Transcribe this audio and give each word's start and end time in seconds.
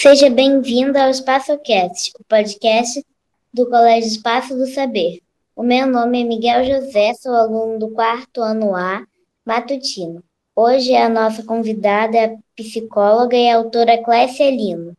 Seja 0.00 0.30
bem-vindo 0.30 0.96
ao 0.96 1.10
EspaçoCast, 1.10 2.12
o 2.20 2.22
podcast 2.22 3.04
do 3.52 3.68
Colégio 3.68 4.08
Espaço 4.08 4.56
do 4.56 4.64
Saber. 4.68 5.20
O 5.56 5.62
meu 5.64 5.88
nome 5.88 6.20
é 6.20 6.24
Miguel 6.24 6.64
José, 6.64 7.14
sou 7.14 7.34
aluno 7.34 7.80
do 7.80 7.88
quarto 7.90 8.40
ano 8.40 8.76
A, 8.76 9.04
matutino. 9.44 10.22
Hoje 10.54 10.94
a 10.94 11.08
nossa 11.08 11.42
convidada 11.42 12.16
é 12.16 12.24
a 12.26 12.36
psicóloga 12.54 13.36
e 13.36 13.50
autora 13.50 14.00
Clécia 14.00 14.48
Lino. 14.48 14.96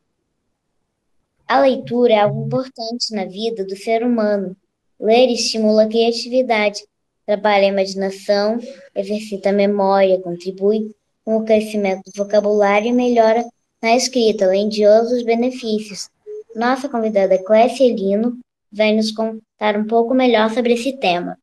A 1.47 1.61
leitura 1.61 2.11
é 2.11 2.19
algo 2.19 2.47
importante 2.47 3.15
na 3.15 3.23
vida 3.23 3.63
do 3.63 3.77
ser 3.77 4.03
humano. 4.03 4.53
Ler 4.99 5.31
estimula 5.31 5.83
a 5.83 5.87
criatividade, 5.87 6.83
trabalha 7.25 7.67
a 7.67 7.71
imaginação, 7.71 8.59
exercita 8.93 9.47
a 9.47 9.53
memória, 9.53 10.19
contribui 10.19 10.93
com 11.23 11.37
o 11.37 11.45
crescimento 11.45 12.11
do 12.11 12.21
vocabulário 12.21 12.89
e 12.89 12.91
melhora 12.91 13.45
na 13.81 13.95
escrita, 13.95 14.45
outros 14.45 15.23
benefícios. 15.23 16.09
Nossa 16.55 16.89
convidada 16.89 17.41
Clécia 17.43 17.93
Lino 17.93 18.39
vai 18.71 18.93
nos 18.93 19.11
contar 19.11 19.77
um 19.77 19.85
pouco 19.85 20.13
melhor 20.13 20.49
sobre 20.49 20.73
esse 20.73 20.97
tema. 20.97 21.37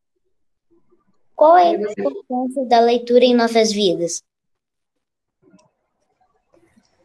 Qual 1.34 1.57
é 1.57 1.70
a 1.70 1.73
importância 1.74 2.65
da 2.66 2.80
leitura 2.80 3.24
em 3.24 3.34
nossas 3.34 3.73
vidas? 3.73 4.23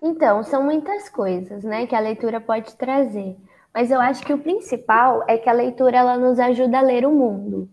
Então, 0.02 0.44
são 0.44 0.64
muitas 0.64 1.10
coisas, 1.10 1.64
né, 1.64 1.86
que 1.86 1.96
a 1.96 2.00
leitura 2.00 2.42
pode 2.42 2.76
trazer. 2.76 3.36
Mas 3.74 3.92
eu 3.92 4.02
acho 4.02 4.26
que 4.26 4.34
o 4.34 4.40
principal 4.40 5.24
é 5.28 5.38
que 5.38 5.50
a 5.50 5.54
leitura 5.54 5.98
ela 5.98 6.18
nos 6.18 6.40
ajuda 6.40 6.80
a 6.80 6.82
ler 6.82 7.06
o 7.06 7.12
mundo. 7.12 7.70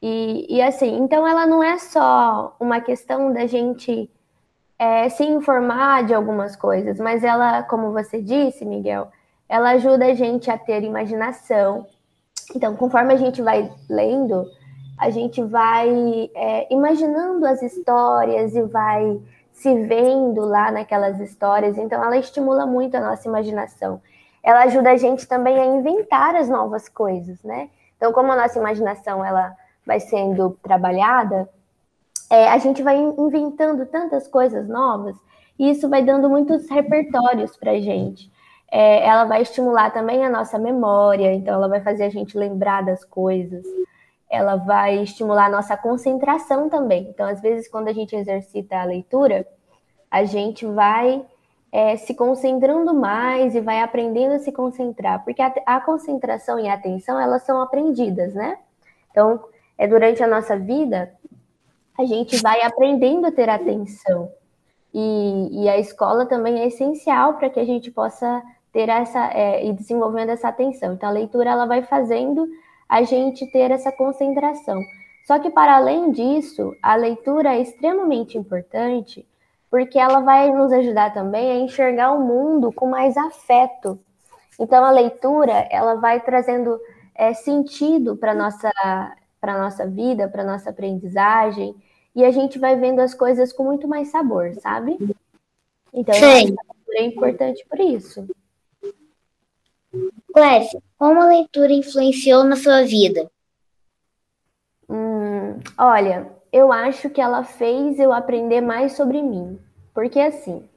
E, 0.00 0.46
e 0.48 0.60
assim, 0.60 0.98
então 0.98 1.26
ela 1.26 1.46
não 1.46 1.62
é 1.62 1.78
só 1.78 2.56
uma 2.60 2.80
questão 2.80 3.32
da 3.32 3.46
gente 3.46 4.10
é, 4.82 5.08
se 5.08 5.22
informar 5.22 6.02
de 6.02 6.12
algumas 6.12 6.56
coisas, 6.56 6.98
mas 6.98 7.22
ela, 7.22 7.62
como 7.62 7.92
você 7.92 8.20
disse, 8.20 8.64
Miguel, 8.64 9.12
ela 9.48 9.70
ajuda 9.70 10.06
a 10.06 10.14
gente 10.14 10.50
a 10.50 10.58
ter 10.58 10.82
imaginação. 10.82 11.86
Então, 12.52 12.74
conforme 12.74 13.14
a 13.14 13.16
gente 13.16 13.40
vai 13.40 13.70
lendo, 13.88 14.44
a 14.98 15.08
gente 15.08 15.40
vai 15.40 16.28
é, 16.34 16.74
imaginando 16.74 17.46
as 17.46 17.62
histórias 17.62 18.56
e 18.56 18.62
vai 18.62 19.20
se 19.52 19.72
vendo 19.86 20.40
lá 20.40 20.72
naquelas 20.72 21.20
histórias. 21.20 21.78
Então, 21.78 22.02
ela 22.02 22.16
estimula 22.16 22.66
muito 22.66 22.96
a 22.96 23.00
nossa 23.00 23.28
imaginação. 23.28 24.02
Ela 24.42 24.64
ajuda 24.64 24.90
a 24.90 24.96
gente 24.96 25.28
também 25.28 25.60
a 25.60 25.64
inventar 25.64 26.34
as 26.34 26.48
novas 26.48 26.88
coisas, 26.88 27.40
né? 27.44 27.70
Então, 27.96 28.12
como 28.12 28.32
a 28.32 28.36
nossa 28.36 28.58
imaginação 28.58 29.24
ela 29.24 29.54
vai 29.86 30.00
sendo 30.00 30.58
trabalhada, 30.60 31.48
é, 32.32 32.48
a 32.48 32.56
gente 32.56 32.82
vai 32.82 32.96
inventando 32.96 33.84
tantas 33.84 34.26
coisas 34.26 34.66
novas 34.66 35.14
e 35.58 35.68
isso 35.68 35.86
vai 35.86 36.02
dando 36.02 36.30
muitos 36.30 36.66
repertórios 36.70 37.58
para 37.58 37.72
a 37.72 37.80
gente. 37.80 38.32
É, 38.70 39.06
ela 39.06 39.24
vai 39.24 39.42
estimular 39.42 39.90
também 39.90 40.24
a 40.24 40.30
nossa 40.30 40.58
memória, 40.58 41.30
então 41.34 41.52
ela 41.52 41.68
vai 41.68 41.82
fazer 41.82 42.04
a 42.04 42.08
gente 42.08 42.38
lembrar 42.38 42.82
das 42.82 43.04
coisas. 43.04 43.66
Ela 44.30 44.56
vai 44.56 45.02
estimular 45.02 45.44
a 45.44 45.50
nossa 45.50 45.76
concentração 45.76 46.70
também. 46.70 47.06
Então, 47.10 47.26
às 47.28 47.42
vezes, 47.42 47.68
quando 47.68 47.88
a 47.88 47.92
gente 47.92 48.16
exercita 48.16 48.78
a 48.78 48.84
leitura, 48.84 49.46
a 50.10 50.24
gente 50.24 50.64
vai 50.64 51.22
é, 51.70 51.98
se 51.98 52.14
concentrando 52.14 52.94
mais 52.94 53.54
e 53.54 53.60
vai 53.60 53.82
aprendendo 53.82 54.36
a 54.36 54.38
se 54.38 54.50
concentrar, 54.50 55.22
porque 55.22 55.42
a, 55.42 55.52
a 55.66 55.80
concentração 55.82 56.58
e 56.58 56.66
a 56.66 56.72
atenção 56.72 57.20
elas 57.20 57.42
são 57.42 57.60
aprendidas, 57.60 58.32
né? 58.32 58.56
Então, 59.10 59.38
é 59.76 59.86
durante 59.86 60.22
a 60.22 60.26
nossa 60.26 60.56
vida 60.56 61.12
a 62.02 62.06
gente 62.06 62.40
vai 62.42 62.62
aprendendo 62.62 63.26
a 63.26 63.32
ter 63.32 63.48
atenção. 63.48 64.30
E, 64.92 65.62
e 65.64 65.68
a 65.68 65.78
escola 65.78 66.26
também 66.26 66.60
é 66.60 66.66
essencial 66.66 67.34
para 67.34 67.48
que 67.48 67.58
a 67.58 67.64
gente 67.64 67.90
possa 67.90 68.42
ter 68.72 68.88
essa 68.88 69.30
é, 69.32 69.64
e 69.64 69.72
desenvolvendo 69.72 70.30
essa 70.30 70.48
atenção. 70.48 70.92
Então 70.92 71.08
a 71.08 71.12
leitura 71.12 71.50
ela 71.50 71.66
vai 71.66 71.82
fazendo 71.82 72.46
a 72.88 73.02
gente 73.02 73.46
ter 73.50 73.70
essa 73.70 73.92
concentração. 73.92 74.82
Só 75.26 75.38
que 75.38 75.50
para 75.50 75.76
além 75.76 76.10
disso, 76.10 76.74
a 76.82 76.94
leitura 76.94 77.54
é 77.54 77.60
extremamente 77.60 78.36
importante 78.36 79.26
porque 79.70 79.98
ela 79.98 80.20
vai 80.20 80.52
nos 80.52 80.70
ajudar 80.72 81.14
também 81.14 81.50
a 81.50 81.56
enxergar 81.56 82.12
o 82.12 82.20
mundo 82.20 82.70
com 82.72 82.86
mais 82.86 83.16
afeto. 83.16 83.98
Então 84.58 84.84
a 84.84 84.90
leitura 84.90 85.66
ela 85.70 85.94
vai 85.94 86.20
trazendo 86.20 86.78
é, 87.14 87.32
sentido 87.32 88.16
para 88.16 88.34
nossa 88.34 88.70
para 89.40 89.58
nossa 89.58 89.86
vida, 89.86 90.28
para 90.28 90.44
nossa 90.44 90.70
aprendizagem 90.70 91.74
e 92.14 92.24
a 92.24 92.30
gente 92.30 92.58
vai 92.58 92.76
vendo 92.76 93.00
as 93.00 93.14
coisas 93.14 93.52
com 93.52 93.64
muito 93.64 93.88
mais 93.88 94.08
sabor, 94.08 94.54
sabe? 94.60 94.98
Então, 95.92 96.14
é 96.94 97.04
importante 97.04 97.64
por 97.68 97.80
isso. 97.80 98.26
Clécia, 100.32 100.82
como 100.98 101.20
a 101.20 101.26
leitura 101.26 101.72
influenciou 101.72 102.44
na 102.44 102.56
sua 102.56 102.82
vida? 102.84 103.30
Hum, 104.88 105.60
olha, 105.78 106.30
eu 106.52 106.72
acho 106.72 107.10
que 107.10 107.20
ela 107.20 107.44
fez 107.44 107.98
eu 107.98 108.12
aprender 108.12 108.60
mais 108.60 108.92
sobre 108.92 109.22
mim. 109.22 109.58
Porque 109.94 110.18
assim, 110.18 110.68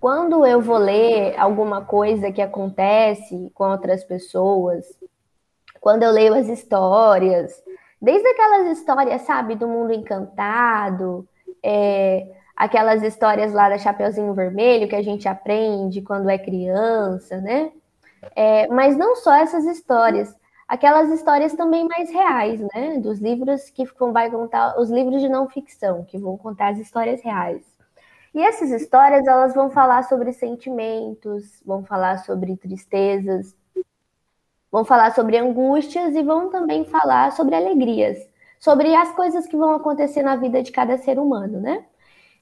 quando 0.00 0.44
eu 0.44 0.60
vou 0.60 0.78
ler 0.78 1.38
alguma 1.38 1.84
coisa 1.84 2.32
que 2.32 2.42
acontece 2.42 3.50
com 3.54 3.70
outras 3.70 4.04
pessoas, 4.04 4.86
quando 5.80 6.02
eu 6.02 6.10
leio 6.10 6.34
as 6.34 6.48
histórias, 6.48 7.62
Desde 8.00 8.28
aquelas 8.28 8.78
histórias, 8.78 9.22
sabe, 9.22 9.56
do 9.56 9.66
mundo 9.66 9.92
encantado, 9.92 11.28
é, 11.62 12.26
aquelas 12.56 13.02
histórias 13.02 13.52
lá 13.52 13.68
da 13.68 13.78
Chapeuzinho 13.78 14.34
Vermelho 14.34 14.88
que 14.88 14.96
a 14.96 15.02
gente 15.02 15.28
aprende 15.28 16.02
quando 16.02 16.28
é 16.28 16.38
criança, 16.38 17.40
né? 17.40 17.72
É, 18.34 18.68
mas 18.68 18.96
não 18.96 19.16
só 19.16 19.34
essas 19.34 19.64
histórias, 19.64 20.34
aquelas 20.66 21.10
histórias 21.10 21.54
também 21.54 21.86
mais 21.88 22.10
reais, 22.10 22.60
né? 22.74 22.98
Dos 22.98 23.20
livros 23.20 23.70
que 23.70 23.84
vai 24.12 24.30
contar, 24.30 24.78
os 24.78 24.90
livros 24.90 25.20
de 25.20 25.28
não 25.28 25.48
ficção, 25.48 26.04
que 26.04 26.18
vão 26.18 26.36
contar 26.36 26.68
as 26.68 26.78
histórias 26.78 27.22
reais. 27.22 27.64
E 28.34 28.42
essas 28.42 28.70
histórias, 28.70 29.26
elas 29.26 29.54
vão 29.54 29.70
falar 29.70 30.04
sobre 30.04 30.32
sentimentos, 30.32 31.62
vão 31.64 31.84
falar 31.84 32.18
sobre 32.18 32.56
tristezas, 32.56 33.56
Vão 34.70 34.84
falar 34.84 35.14
sobre 35.14 35.38
angústias 35.38 36.14
e 36.14 36.22
vão 36.22 36.50
também 36.50 36.84
falar 36.84 37.32
sobre 37.32 37.54
alegrias, 37.54 38.18
sobre 38.60 38.94
as 38.94 39.12
coisas 39.12 39.46
que 39.46 39.56
vão 39.56 39.72
acontecer 39.74 40.22
na 40.22 40.36
vida 40.36 40.62
de 40.62 40.70
cada 40.70 40.98
ser 40.98 41.18
humano, 41.18 41.60
né? 41.60 41.84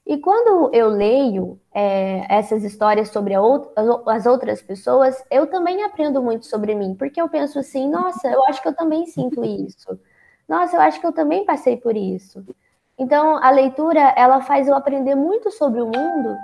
E 0.05 0.19
quando 0.19 0.73
eu 0.73 0.89
leio 0.89 1.61
é, 1.75 2.27
essas 2.29 2.63
histórias 2.63 3.09
sobre 3.09 3.35
as 4.07 4.27
outras 4.27 4.63
pessoas, 4.63 5.25
eu 5.31 5.49
também 5.49 5.83
aprendo 5.83 6.23
muito 6.23 6.47
sobre 6.47 6.75
mim, 6.75 6.95
porque 6.95 7.21
eu 7.21 7.29
penso 7.29 7.59
assim, 7.59 7.89
nossa, 7.91 8.29
eu 8.29 8.45
acho 8.45 8.63
que 8.63 8.69
eu 8.69 8.75
também 8.75 9.07
sinto 9.07 9.45
isso. 9.45 9.99
Nossa, 10.49 10.77
eu 10.77 10.81
acho 10.81 11.01
que 11.01 11.07
eu 11.07 11.13
também 11.13 11.45
passei 11.45 11.77
por 11.77 11.97
isso. 11.97 12.45
Então, 12.97 13.37
a 13.43 13.51
leitura, 13.51 14.01
ela 14.17 14.41
faz 14.41 14.69
eu 14.69 14.77
aprender 14.77 15.17
muito 15.17 15.51
sobre 15.51 15.83
o 15.83 15.87
mundo, 15.87 16.37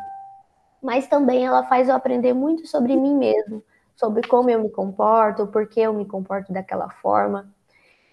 mas 0.83 1.07
também 1.07 1.47
ela 1.47 1.63
faz 1.65 1.89
eu 1.89 1.95
aprender 1.95 2.33
muito 2.33 2.67
sobre 2.67 2.97
mim 2.97 3.17
mesmo 3.17 3.63
sobre 3.97 4.27
como 4.27 4.51
eu 4.51 4.63
me 4.63 4.71
comporto, 4.71 5.47
por 5.47 5.67
que 5.69 5.81
eu 5.81 5.93
me 5.93 6.05
comporto 6.05 6.53
daquela 6.53 6.89
forma. 6.89 7.53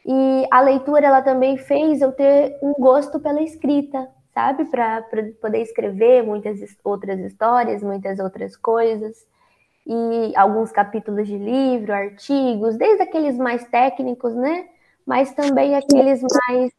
E 0.05 0.47
a 0.51 0.61
leitura 0.61 1.05
ela 1.05 1.21
também 1.21 1.57
fez 1.57 2.01
eu 2.01 2.11
ter 2.11 2.57
um 2.61 2.73
gosto 2.73 3.19
pela 3.19 3.41
escrita, 3.41 4.09
sabe? 4.33 4.65
Para 4.65 5.03
poder 5.41 5.61
escrever 5.61 6.23
muitas 6.23 6.59
outras 6.83 7.19
histórias, 7.19 7.83
muitas 7.83 8.19
outras 8.19 8.55
coisas. 8.55 9.27
E 9.85 10.33
alguns 10.35 10.71
capítulos 10.71 11.27
de 11.27 11.37
livro, 11.37 11.93
artigos, 11.93 12.77
desde 12.77 13.03
aqueles 13.03 13.37
mais 13.37 13.63
técnicos, 13.65 14.35
né? 14.35 14.67
Mas 15.05 15.33
também 15.33 15.75
aqueles 15.75 16.21
mais. 16.21 16.71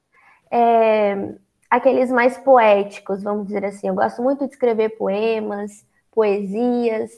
É, 0.50 1.34
aqueles 1.68 2.10
mais 2.10 2.36
poéticos, 2.38 3.22
vamos 3.22 3.46
dizer 3.46 3.64
assim. 3.64 3.88
Eu 3.88 3.94
gosto 3.94 4.22
muito 4.22 4.46
de 4.46 4.52
escrever 4.52 4.90
poemas, 4.96 5.84
poesias. 6.12 7.10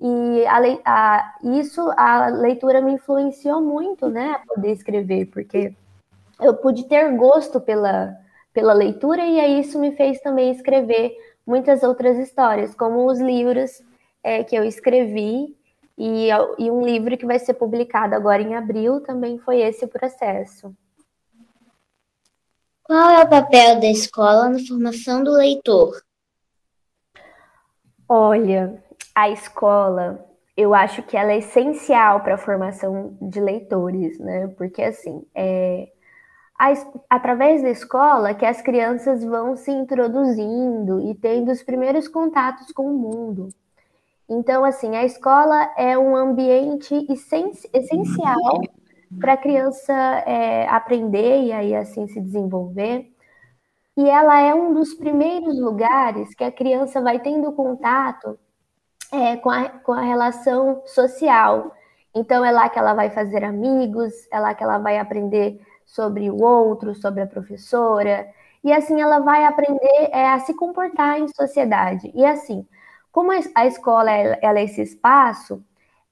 E 0.00 0.46
a, 0.46 0.58
a, 0.84 1.34
isso, 1.42 1.80
a 1.96 2.28
leitura 2.28 2.80
me 2.80 2.92
influenciou 2.92 3.62
muito, 3.62 4.08
né, 4.08 4.32
a 4.32 4.54
poder 4.54 4.72
escrever, 4.72 5.26
porque 5.26 5.74
eu 6.40 6.54
pude 6.54 6.84
ter 6.84 7.16
gosto 7.16 7.60
pela, 7.60 8.14
pela 8.52 8.74
leitura 8.74 9.24
e 9.24 9.40
aí 9.40 9.60
isso 9.60 9.78
me 9.78 9.92
fez 9.92 10.20
também 10.20 10.50
escrever 10.50 11.16
muitas 11.46 11.82
outras 11.82 12.18
histórias, 12.18 12.74
como 12.74 13.06
os 13.06 13.18
livros 13.18 13.82
é, 14.22 14.44
que 14.44 14.54
eu 14.54 14.64
escrevi 14.64 15.56
e, 15.96 16.28
e 16.58 16.70
um 16.70 16.84
livro 16.84 17.16
que 17.16 17.24
vai 17.24 17.38
ser 17.38 17.54
publicado 17.54 18.14
agora 18.14 18.42
em 18.42 18.54
abril 18.54 19.00
também 19.00 19.38
foi 19.38 19.60
esse 19.60 19.86
processo. 19.86 20.74
Qual 22.82 23.10
é 23.10 23.22
o 23.22 23.28
papel 23.28 23.80
da 23.80 23.86
escola 23.86 24.48
na 24.48 24.58
formação 24.58 25.24
do 25.24 25.32
leitor? 25.32 26.00
Olha, 28.08 28.80
a 29.16 29.30
escola, 29.30 30.22
eu 30.54 30.74
acho 30.74 31.02
que 31.02 31.16
ela 31.16 31.32
é 31.32 31.38
essencial 31.38 32.20
para 32.20 32.34
a 32.34 32.38
formação 32.38 33.16
de 33.22 33.40
leitores, 33.40 34.18
né? 34.18 34.48
Porque 34.58 34.82
assim, 34.82 35.24
é 35.34 35.88
a, 36.58 36.72
através 37.08 37.62
da 37.62 37.70
escola 37.70 38.34
que 38.34 38.44
as 38.44 38.60
crianças 38.60 39.24
vão 39.24 39.56
se 39.56 39.70
introduzindo 39.70 41.00
e 41.00 41.14
tendo 41.14 41.50
os 41.50 41.62
primeiros 41.62 42.08
contatos 42.08 42.70
com 42.72 42.90
o 42.90 42.98
mundo. 42.98 43.48
Então, 44.28 44.64
assim, 44.64 44.94
a 44.96 45.04
escola 45.04 45.70
é 45.78 45.96
um 45.96 46.14
ambiente 46.14 46.94
essencial 47.72 48.60
para 49.18 49.32
a 49.34 49.36
criança 49.36 49.94
é, 50.26 50.68
aprender 50.68 51.44
e 51.44 51.52
aí 51.52 51.74
assim 51.74 52.06
se 52.08 52.20
desenvolver. 52.20 53.10
E 53.96 54.10
ela 54.10 54.38
é 54.40 54.54
um 54.54 54.74
dos 54.74 54.92
primeiros 54.94 55.58
lugares 55.58 56.34
que 56.34 56.44
a 56.44 56.52
criança 56.52 57.00
vai 57.00 57.18
tendo 57.20 57.52
contato 57.52 58.38
é, 59.12 59.36
com, 59.36 59.50
a, 59.50 59.68
com 59.68 59.92
a 59.92 60.02
relação 60.02 60.82
social. 60.86 61.74
Então, 62.14 62.44
é 62.44 62.50
lá 62.50 62.68
que 62.68 62.78
ela 62.78 62.94
vai 62.94 63.10
fazer 63.10 63.44
amigos, 63.44 64.12
é 64.32 64.38
lá 64.40 64.54
que 64.54 64.64
ela 64.64 64.78
vai 64.78 64.98
aprender 64.98 65.60
sobre 65.84 66.30
o 66.30 66.42
outro, 66.42 66.94
sobre 66.94 67.22
a 67.22 67.26
professora, 67.26 68.26
e 68.64 68.72
assim 68.72 69.00
ela 69.00 69.20
vai 69.20 69.44
aprender 69.44 70.10
é, 70.12 70.28
a 70.28 70.38
se 70.40 70.54
comportar 70.54 71.20
em 71.20 71.28
sociedade. 71.28 72.10
E 72.14 72.24
assim, 72.24 72.66
como 73.12 73.30
a 73.54 73.66
escola 73.66 74.10
ela 74.10 74.58
é 74.58 74.64
esse 74.64 74.82
espaço, 74.82 75.62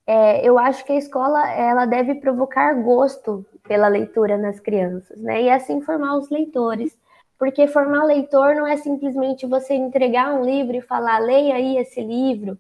é, 0.07 0.47
eu 0.47 0.59
acho 0.59 0.85
que 0.85 0.93
a 0.93 0.97
escola 0.97 1.51
ela 1.51 1.87
deve 1.87 2.15
provocar 2.17 2.75
gosto 2.75 3.45
pela 3.67 3.89
leitura 3.89 4.37
nas 4.39 4.61
crianças, 4.61 5.21
né? 5.21 5.43
E 5.43 5.51
assim 5.51 5.81
formar 5.81 6.17
os 6.17 6.31
leitores. 6.31 6.97
Porque 7.39 7.67
formar 7.67 8.05
leitor 8.05 8.55
não 8.55 8.67
é 8.67 8.77
simplesmente 8.77 9.47
você 9.47 9.75
entregar 9.75 10.35
um 10.35 10.45
livro 10.45 10.77
e 10.77 10.81
falar, 10.81 11.19
leia 11.19 11.57
aí 11.57 11.77
esse 11.79 12.01
livro. 12.01 12.59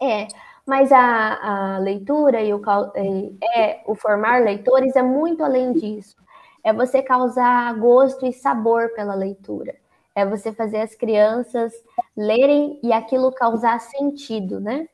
É, 0.00 0.28
mas 0.66 0.92
a, 0.92 1.76
a 1.76 1.78
leitura 1.78 2.42
e 2.42 2.52
o, 2.52 2.60
é, 3.56 3.80
o 3.86 3.94
formar 3.94 4.42
leitores 4.42 4.94
é 4.96 5.02
muito 5.02 5.42
além 5.42 5.72
disso. 5.72 6.16
É 6.62 6.72
você 6.72 7.02
causar 7.02 7.74
gosto 7.78 8.26
e 8.26 8.32
sabor 8.32 8.90
pela 8.94 9.14
leitura. 9.14 9.74
É 10.14 10.26
você 10.26 10.52
fazer 10.52 10.80
as 10.80 10.94
crianças 10.94 11.72
lerem 12.16 12.78
e 12.82 12.92
aquilo 12.92 13.32
causar 13.32 13.80
sentido, 13.80 14.60
né? 14.60 14.88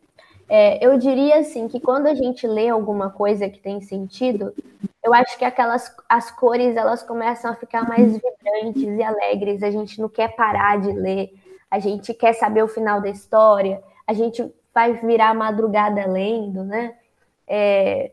É, 0.48 0.84
eu 0.84 0.98
diria 0.98 1.38
assim 1.38 1.66
que 1.68 1.80
quando 1.80 2.06
a 2.06 2.14
gente 2.14 2.46
lê 2.46 2.68
alguma 2.68 3.10
coisa 3.10 3.48
que 3.48 3.58
tem 3.58 3.80
sentido, 3.80 4.54
eu 5.02 5.12
acho 5.14 5.38
que 5.38 5.44
aquelas 5.44 5.94
as 6.08 6.30
cores 6.30 6.76
elas 6.76 7.02
começam 7.02 7.50
a 7.50 7.56
ficar 7.56 7.88
mais 7.88 8.12
vibrantes 8.12 8.98
e 8.98 9.02
alegres. 9.02 9.62
A 9.62 9.70
gente 9.70 10.00
não 10.00 10.08
quer 10.08 10.36
parar 10.36 10.80
de 10.80 10.92
ler, 10.92 11.32
a 11.70 11.78
gente 11.78 12.14
quer 12.14 12.34
saber 12.34 12.62
o 12.62 12.68
final 12.68 13.00
da 13.00 13.08
história, 13.08 13.82
a 14.06 14.12
gente 14.12 14.54
vai 14.74 14.94
virar 14.94 15.34
madrugada 15.34 16.06
lendo, 16.06 16.64
né? 16.64 16.94
É, 17.46 18.10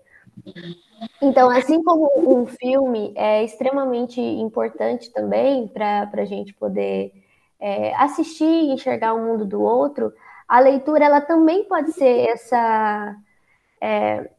então, 1.21 1.49
assim 1.49 1.83
como 1.83 2.11
um 2.41 2.45
filme 2.45 3.13
é 3.15 3.43
extremamente 3.43 4.21
importante 4.21 5.11
também 5.11 5.67
para 5.67 6.09
a 6.13 6.25
gente 6.25 6.53
poder 6.53 7.11
é, 7.59 7.95
assistir 7.95 8.45
e 8.45 8.71
enxergar 8.71 9.13
o 9.13 9.25
mundo 9.25 9.45
do 9.45 9.61
outro, 9.61 10.13
a 10.47 10.59
leitura 10.59 11.05
ela 11.05 11.21
também 11.21 11.63
pode 11.63 11.91
ser 11.93 12.27
essa, 12.27 13.15
é, 13.79 14.29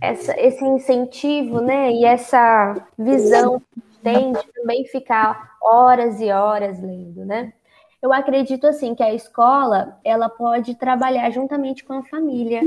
essa 0.00 0.38
esse 0.38 0.64
incentivo, 0.64 1.60
né? 1.60 1.90
E 1.92 2.04
essa 2.04 2.74
visão 2.98 3.60
que 3.60 3.80
tem 4.02 4.32
de 4.32 4.52
também 4.52 4.84
ficar 4.84 5.56
horas 5.62 6.20
e 6.20 6.30
horas 6.30 6.80
lendo, 6.80 7.24
né? 7.24 7.52
Eu 8.02 8.12
acredito 8.12 8.66
assim 8.66 8.96
que 8.96 9.02
a 9.02 9.14
escola 9.14 9.98
ela 10.04 10.28
pode 10.28 10.74
trabalhar 10.74 11.30
juntamente 11.30 11.84
com 11.84 11.92
a 11.92 12.02
família, 12.02 12.60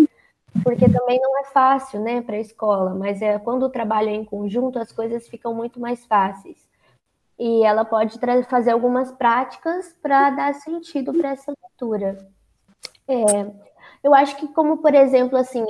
porque 0.64 0.90
também 0.90 1.20
não 1.20 1.38
é 1.40 1.44
fácil, 1.44 2.00
né, 2.00 2.22
para 2.22 2.38
a 2.38 2.40
escola, 2.40 2.96
mas 2.96 3.22
é 3.22 3.38
quando 3.38 3.70
trabalha 3.70 4.10
em 4.10 4.24
conjunto 4.24 4.80
as 4.80 4.94
coisas 4.94 5.28
ficam 5.28 5.54
muito 5.54 5.78
mais 5.78 6.06
fáceis. 6.06 6.66
E 7.38 7.66
ela 7.66 7.84
pode 7.84 8.18
fazer 8.48 8.72
algumas 8.72 9.12
práticas 9.12 9.94
para 10.02 10.30
dar 10.30 10.54
sentido 10.54 11.14
para 11.14 11.32
essa 11.32 11.52
leitura. 11.52 12.18
É, 13.06 13.52
eu 14.02 14.14
acho 14.14 14.38
que, 14.38 14.48
como 14.48 14.78
por 14.78 14.96
exemplo, 14.96 15.38
assim, 15.38 15.66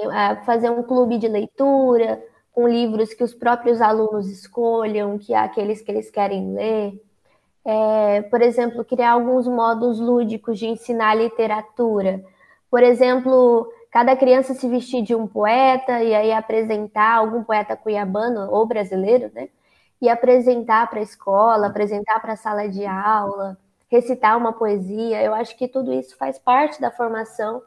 fazer 0.46 0.70
um 0.70 0.84
clube 0.84 1.18
de 1.18 1.28
leitura 1.28 2.24
com 2.52 2.68
livros 2.68 3.16
que 3.16 3.24
os 3.24 3.34
próprios 3.34 3.82
alunos 3.82 4.30
escolham, 4.30 5.18
que 5.18 5.34
há 5.34 5.44
aqueles 5.44 5.82
que 5.82 5.92
eles 5.92 6.12
querem 6.12 6.54
ler. 6.54 7.05
É, 7.66 8.22
por 8.24 8.42
exemplo, 8.42 8.86
criar 8.86 9.12
alguns 9.12 9.48
modos 9.48 10.00
lúdicos 10.00 10.60
de 10.60 10.68
ensinar 10.68 11.16
literatura. 11.16 12.24
Por 12.70 12.84
exemplo, 12.84 13.68
cada 13.92 14.16
criança 14.16 14.54
se 14.54 14.68
vestir 14.70 15.02
de 15.04 15.16
um 15.16 15.28
poeta 15.28 16.04
e 16.04 16.14
aí 16.14 16.32
apresentar 16.32 17.16
algum 17.16 17.44
poeta 17.44 17.76
cuiabano 17.76 18.50
ou 18.52 18.66
brasileiro, 18.68 19.32
né? 19.34 19.50
E 20.02 20.10
apresentar 20.10 20.90
para 20.90 21.00
a 21.00 21.04
escola, 21.04 21.68
apresentar 21.68 22.20
para 22.22 22.34
a 22.34 22.38
sala 22.38 22.68
de 22.70 22.86
aula 22.86 23.58
recitar 23.90 24.38
uma 24.38 24.54
poesia. 24.54 25.22
Eu 25.22 25.34
acho 25.34 25.58
que 25.58 25.68
tudo 25.68 25.94
isso 25.94 26.18
faz 26.18 26.38
parte 26.38 26.80
da 26.82 26.92
formação 26.92 27.62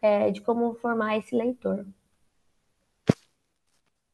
é, 0.00 0.30
de 0.30 0.40
como 0.40 0.74
formar 0.74 1.16
esse 1.18 1.34
leitor. 1.34 1.86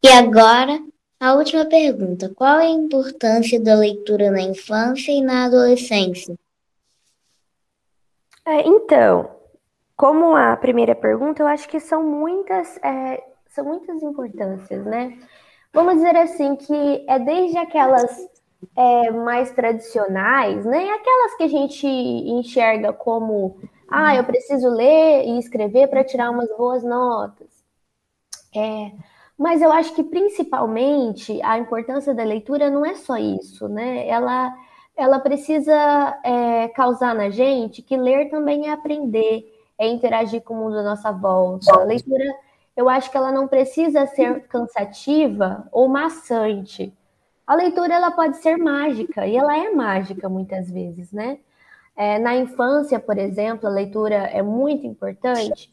E 0.03 0.09
agora, 0.09 0.81
a 1.21 1.35
última 1.35 1.67
pergunta: 1.67 2.33
qual 2.35 2.59
é 2.59 2.67
a 2.67 2.71
importância 2.71 3.61
da 3.61 3.75
leitura 3.75 4.31
na 4.31 4.41
infância 4.41 5.13
e 5.13 5.21
na 5.21 5.45
adolescência? 5.45 6.35
É, 8.47 8.67
então, 8.67 9.31
como 9.95 10.35
a 10.35 10.57
primeira 10.57 10.95
pergunta, 10.95 11.43
eu 11.43 11.47
acho 11.47 11.69
que 11.69 11.79
são 11.79 12.03
muitas, 12.03 12.79
é, 12.79 13.23
são 13.49 13.65
muitas 13.67 14.03
importâncias, 14.03 14.85
né? 14.87 15.19
Vamos 15.73 15.97
dizer 15.97 16.17
assim 16.17 16.57
que 16.57 17.05
é 17.07 17.19
desde 17.19 17.59
aquelas 17.59 18.11
é, 18.77 19.11
mais 19.11 19.53
tradicionais, 19.53 20.65
né? 20.65 20.89
Aquelas 20.91 21.37
que 21.37 21.43
a 21.43 21.49
gente 21.49 21.87
enxerga 21.87 22.93
como, 22.93 23.61
ah, 23.89 24.17
eu 24.17 24.25
preciso 24.25 24.69
ler 24.69 25.27
e 25.27 25.39
escrever 25.39 25.89
para 25.89 26.03
tirar 26.03 26.31
umas 26.31 26.49
boas 26.57 26.83
notas. 26.83 27.49
É, 28.57 28.91
mas 29.41 29.63
eu 29.63 29.73
acho 29.73 29.95
que 29.95 30.05
principalmente 30.05 31.41
a 31.43 31.59
importância 31.59 32.15
da 32.15 32.23
leitura 32.23 32.69
não 32.69 32.85
é 32.85 32.95
só 32.95 33.17
isso, 33.17 33.69
né? 33.69 34.07
Ela, 34.07 34.55
ela 34.95 35.19
precisa 35.19 35.73
é, 36.23 36.69
causar 36.69 37.15
na 37.15 37.31
gente 37.31 37.81
que 37.81 37.97
ler 37.97 38.29
também 38.29 38.69
é 38.69 38.73
aprender, 38.73 39.51
é 39.79 39.89
interagir 39.89 40.43
com 40.43 40.55
o 40.55 40.57
mundo 40.59 40.79
à 40.79 40.83
nossa 40.83 41.11
volta. 41.11 41.73
A 41.73 41.85
leitura, 41.85 42.25
eu 42.77 42.89
acho 42.89 43.11
que 43.11 43.17
ela 43.17 43.33
não 43.33 43.49
precisa 43.49 44.07
ser 44.07 44.47
cansativa 44.47 45.67
ou 45.73 45.89
maçante 45.89 46.95
a 47.51 47.57
leitura 47.57 47.95
ela 47.95 48.13
pode 48.13 48.37
ser 48.37 48.57
mágica, 48.57 49.27
e 49.27 49.37
ela 49.37 49.57
é 49.57 49.71
mágica 49.71 50.29
muitas 50.29 50.71
vezes, 50.71 51.11
né? 51.11 51.41
É, 51.97 52.17
na 52.17 52.37
infância, 52.37 53.01
por 53.01 53.19
exemplo, 53.19 53.67
a 53.67 53.73
leitura 53.73 54.15
é 54.15 54.41
muito 54.41 54.87
importante 54.87 55.69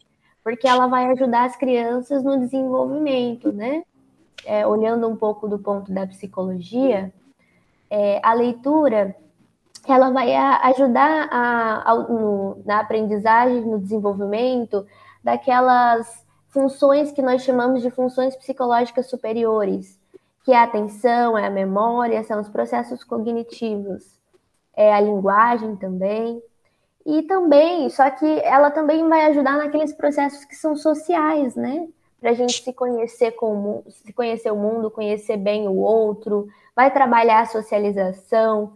porque 0.48 0.66
ela 0.66 0.86
vai 0.86 1.12
ajudar 1.12 1.44
as 1.44 1.56
crianças 1.56 2.24
no 2.24 2.38
desenvolvimento, 2.38 3.52
né? 3.52 3.82
É, 4.46 4.66
olhando 4.66 5.06
um 5.06 5.14
pouco 5.14 5.46
do 5.46 5.58
ponto 5.58 5.92
da 5.92 6.06
psicologia, 6.06 7.12
é, 7.90 8.18
a 8.22 8.32
leitura 8.32 9.14
ela 9.86 10.08
vai 10.08 10.34
ajudar 10.34 11.28
a, 11.30 11.90
a, 11.90 11.94
no, 11.94 12.62
na 12.64 12.80
aprendizagem, 12.80 13.60
no 13.60 13.78
desenvolvimento 13.78 14.86
daquelas 15.22 16.24
funções 16.48 17.12
que 17.12 17.20
nós 17.20 17.42
chamamos 17.42 17.82
de 17.82 17.90
funções 17.90 18.34
psicológicas 18.34 19.10
superiores, 19.10 20.00
que 20.46 20.52
é 20.52 20.56
a 20.56 20.62
atenção, 20.62 21.36
é 21.36 21.46
a 21.46 21.50
memória, 21.50 22.24
são 22.24 22.40
os 22.40 22.48
processos 22.48 23.04
cognitivos, 23.04 24.18
é 24.74 24.94
a 24.94 25.00
linguagem 25.00 25.76
também. 25.76 26.42
E 27.10 27.22
também, 27.22 27.88
só 27.88 28.10
que 28.10 28.26
ela 28.40 28.70
também 28.70 29.08
vai 29.08 29.24
ajudar 29.30 29.56
naqueles 29.56 29.94
processos 29.94 30.44
que 30.44 30.54
são 30.54 30.76
sociais, 30.76 31.56
né? 31.56 31.88
Para 32.20 32.32
a 32.32 32.34
gente 32.34 32.62
se 32.62 32.70
conhecer 32.70 33.30
como 33.30 33.82
se 33.88 34.12
conhecer 34.12 34.52
o 34.52 34.56
mundo, 34.56 34.90
conhecer 34.90 35.38
bem 35.38 35.66
o 35.66 35.76
outro, 35.76 36.48
vai 36.76 36.92
trabalhar 36.92 37.40
a 37.40 37.46
socialização. 37.46 38.74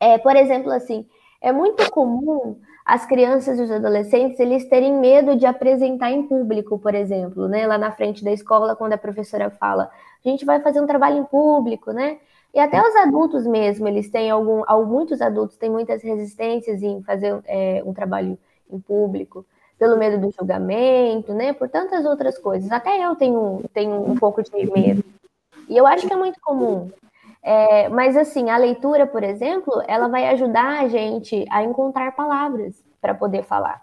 É, 0.00 0.18
por 0.18 0.34
exemplo, 0.34 0.72
assim, 0.72 1.06
é 1.40 1.52
muito 1.52 1.88
comum 1.92 2.58
as 2.84 3.06
crianças 3.06 3.56
e 3.56 3.62
os 3.62 3.70
adolescentes 3.70 4.40
eles 4.40 4.68
terem 4.68 4.92
medo 4.92 5.36
de 5.36 5.46
apresentar 5.46 6.10
em 6.10 6.24
público, 6.24 6.76
por 6.76 6.92
exemplo, 6.92 7.46
né? 7.46 7.68
Lá 7.68 7.78
na 7.78 7.92
frente 7.92 8.24
da 8.24 8.32
escola, 8.32 8.74
quando 8.74 8.94
a 8.94 8.98
professora 8.98 9.48
fala, 9.48 9.92
a 10.24 10.28
gente 10.28 10.44
vai 10.44 10.58
fazer 10.60 10.80
um 10.80 10.88
trabalho 10.88 11.18
em 11.18 11.24
público, 11.24 11.92
né? 11.92 12.18
E 12.54 12.60
até 12.60 12.80
os 12.80 12.94
adultos 12.94 13.44
mesmo, 13.46 13.88
eles 13.88 14.08
têm 14.08 14.30
algum, 14.30 14.62
muitos 14.86 15.20
adultos 15.20 15.56
têm 15.56 15.68
muitas 15.68 16.02
resistências 16.04 16.82
em 16.82 17.02
fazer 17.02 17.36
é, 17.46 17.82
um 17.84 17.92
trabalho 17.92 18.38
em 18.70 18.78
público, 18.78 19.44
pelo 19.76 19.98
medo 19.98 20.20
do 20.20 20.32
julgamento, 20.32 21.34
né? 21.34 21.52
Por 21.52 21.68
tantas 21.68 22.04
outras 22.04 22.38
coisas. 22.38 22.70
Até 22.70 23.04
eu 23.04 23.16
tenho, 23.16 23.60
tenho 23.72 24.08
um 24.08 24.14
pouco 24.14 24.40
de 24.40 24.50
medo. 24.70 25.04
E 25.68 25.76
eu 25.76 25.84
acho 25.84 26.06
que 26.06 26.12
é 26.12 26.16
muito 26.16 26.40
comum. 26.40 26.92
É, 27.42 27.88
mas 27.88 28.16
assim, 28.16 28.48
a 28.48 28.56
leitura, 28.56 29.04
por 29.04 29.24
exemplo, 29.24 29.82
ela 29.88 30.06
vai 30.06 30.28
ajudar 30.28 30.80
a 30.80 30.88
gente 30.88 31.44
a 31.50 31.62
encontrar 31.64 32.14
palavras 32.14 32.82
para 33.00 33.14
poder 33.14 33.42
falar. 33.42 33.82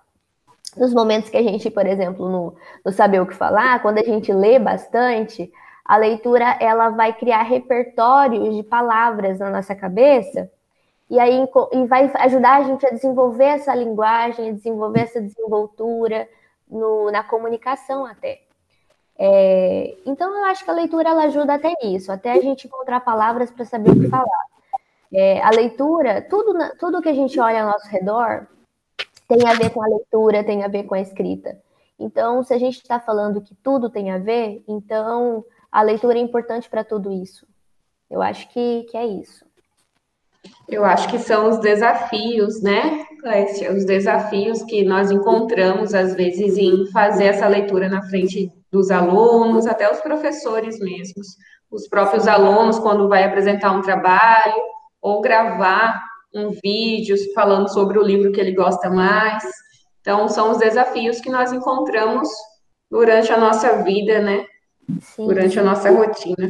Nos 0.77 0.93
momentos 0.93 1.29
que 1.29 1.37
a 1.37 1.43
gente, 1.43 1.69
por 1.69 1.85
exemplo, 1.85 2.29
no, 2.29 2.55
no 2.85 2.91
saber 2.93 3.21
o 3.21 3.25
que 3.25 3.35
falar, 3.35 3.81
quando 3.81 3.97
a 3.97 4.03
gente 4.03 4.31
lê 4.31 4.57
bastante, 4.57 5.51
a 5.83 5.97
leitura 5.97 6.57
ela 6.59 6.89
vai 6.89 7.13
criar 7.13 7.43
repertórios 7.43 8.55
de 8.55 8.63
palavras 8.63 9.39
na 9.39 9.49
nossa 9.49 9.75
cabeça 9.75 10.49
e 11.09 11.19
aí 11.19 11.45
e 11.73 11.85
vai 11.87 12.09
ajudar 12.15 12.57
a 12.57 12.63
gente 12.63 12.85
a 12.85 12.89
desenvolver 12.89 13.43
essa 13.43 13.75
linguagem, 13.75 14.49
a 14.49 14.53
desenvolver 14.53 15.01
essa 15.01 15.21
desenvoltura 15.21 16.27
no, 16.69 17.11
na 17.11 17.23
comunicação 17.23 18.05
até. 18.05 18.41
É, 19.17 19.97
então 20.05 20.33
eu 20.35 20.45
acho 20.45 20.63
que 20.63 20.71
a 20.71 20.73
leitura 20.73 21.09
ela 21.09 21.25
ajuda 21.25 21.55
até 21.55 21.73
nisso, 21.83 22.11
até 22.11 22.31
a 22.31 22.41
gente 22.41 22.65
encontrar 22.65 23.01
palavras 23.01 23.51
para 23.51 23.65
saber 23.65 23.91
o 23.91 23.99
que 23.99 24.07
falar. 24.07 24.45
É, 25.13 25.41
a 25.41 25.49
leitura, 25.49 26.21
tudo, 26.21 26.53
tudo 26.79 27.01
que 27.01 27.09
a 27.09 27.13
gente 27.13 27.37
olha 27.39 27.63
ao 27.63 27.71
nosso 27.71 27.87
redor 27.89 28.47
tem 29.27 29.45
a 29.47 29.53
ver 29.53 29.69
com 29.71 29.83
a 29.83 29.87
leitura, 29.87 30.43
tem 30.43 30.63
a 30.63 30.67
ver 30.67 30.83
com 30.83 30.95
a 30.95 31.01
escrita. 31.01 31.61
Então, 31.99 32.41
se 32.41 32.53
a 32.53 32.57
gente 32.57 32.77
está 32.77 32.99
falando 32.99 33.41
que 33.41 33.53
tudo 33.55 33.89
tem 33.89 34.11
a 34.11 34.17
ver, 34.17 34.63
então 34.67 35.43
a 35.71 35.81
leitura 35.81 36.17
é 36.17 36.21
importante 36.21 36.69
para 36.69 36.83
tudo 36.83 37.11
isso. 37.11 37.47
Eu 38.09 38.21
acho 38.21 38.49
que, 38.49 38.83
que 38.89 38.97
é 38.97 39.05
isso. 39.05 39.45
Eu 40.67 40.83
acho 40.83 41.07
que 41.07 41.19
são 41.19 41.49
os 41.49 41.59
desafios, 41.59 42.61
né, 42.61 43.05
Clécia? 43.19 43.71
Os 43.71 43.85
desafios 43.85 44.63
que 44.63 44.83
nós 44.83 45.11
encontramos, 45.11 45.93
às 45.93 46.15
vezes, 46.15 46.57
em 46.57 46.87
fazer 46.91 47.25
essa 47.25 47.47
leitura 47.47 47.87
na 47.87 48.01
frente 48.03 48.51
dos 48.71 48.89
alunos, 48.89 49.67
até 49.67 49.91
os 49.91 50.01
professores 50.01 50.79
mesmos. 50.79 51.27
Os 51.69 51.87
próprios 51.87 52.27
alunos, 52.27 52.79
quando 52.79 53.07
vai 53.07 53.23
apresentar 53.23 53.71
um 53.71 53.81
trabalho, 53.81 54.61
ou 55.01 55.21
gravar 55.21 56.01
um 56.33 56.51
vídeo 56.63 57.15
falando 57.33 57.69
sobre 57.69 57.97
o 57.97 58.03
livro 58.03 58.31
que 58.31 58.39
ele 58.39 58.53
gosta 58.53 58.89
mais. 58.89 59.43
Então, 59.99 60.27
são 60.27 60.51
os 60.51 60.57
desafios 60.57 61.19
que 61.19 61.29
nós 61.29 61.51
encontramos 61.51 62.29
durante 62.89 63.31
a 63.31 63.37
nossa 63.37 63.83
vida, 63.83 64.19
né? 64.19 64.45
Sim. 65.01 65.27
Durante 65.27 65.59
a 65.59 65.63
nossa 65.63 65.89
rotina. 65.89 66.47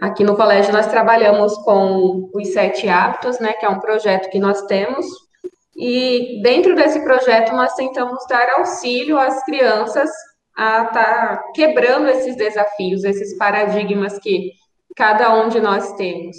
Aqui 0.00 0.24
no 0.24 0.36
colégio 0.36 0.72
nós 0.72 0.86
trabalhamos 0.88 1.56
com 1.58 2.28
os 2.34 2.52
sete 2.52 2.88
hábitos, 2.88 3.38
né, 3.38 3.52
que 3.54 3.64
é 3.64 3.68
um 3.68 3.80
projeto 3.80 4.28
que 4.28 4.38
nós 4.38 4.62
temos, 4.62 5.06
e 5.76 6.40
dentro 6.42 6.74
desse 6.74 7.02
projeto 7.02 7.52
nós 7.54 7.74
tentamos 7.74 8.26
dar 8.28 8.58
auxílio 8.58 9.18
às 9.18 9.42
crianças 9.44 10.10
a 10.56 10.82
estar 10.82 10.92
tá 10.92 11.52
quebrando 11.54 12.08
esses 12.08 12.36
desafios, 12.36 13.02
esses 13.02 13.36
paradigmas 13.38 14.18
que 14.18 14.52
cada 14.94 15.34
um 15.42 15.48
de 15.48 15.60
nós 15.60 15.92
temos. 15.94 16.36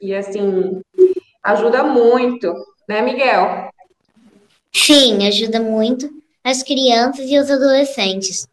E 0.00 0.14
assim, 0.14 0.80
ajuda 1.42 1.84
muito, 1.84 2.52
né, 2.88 3.02
Miguel? 3.02 3.70
Sim, 4.72 5.26
ajuda 5.26 5.60
muito 5.60 6.15
as 6.46 6.62
crianças 6.62 7.28
e 7.28 7.36
os 7.36 7.50
adolescentes. 7.50 8.48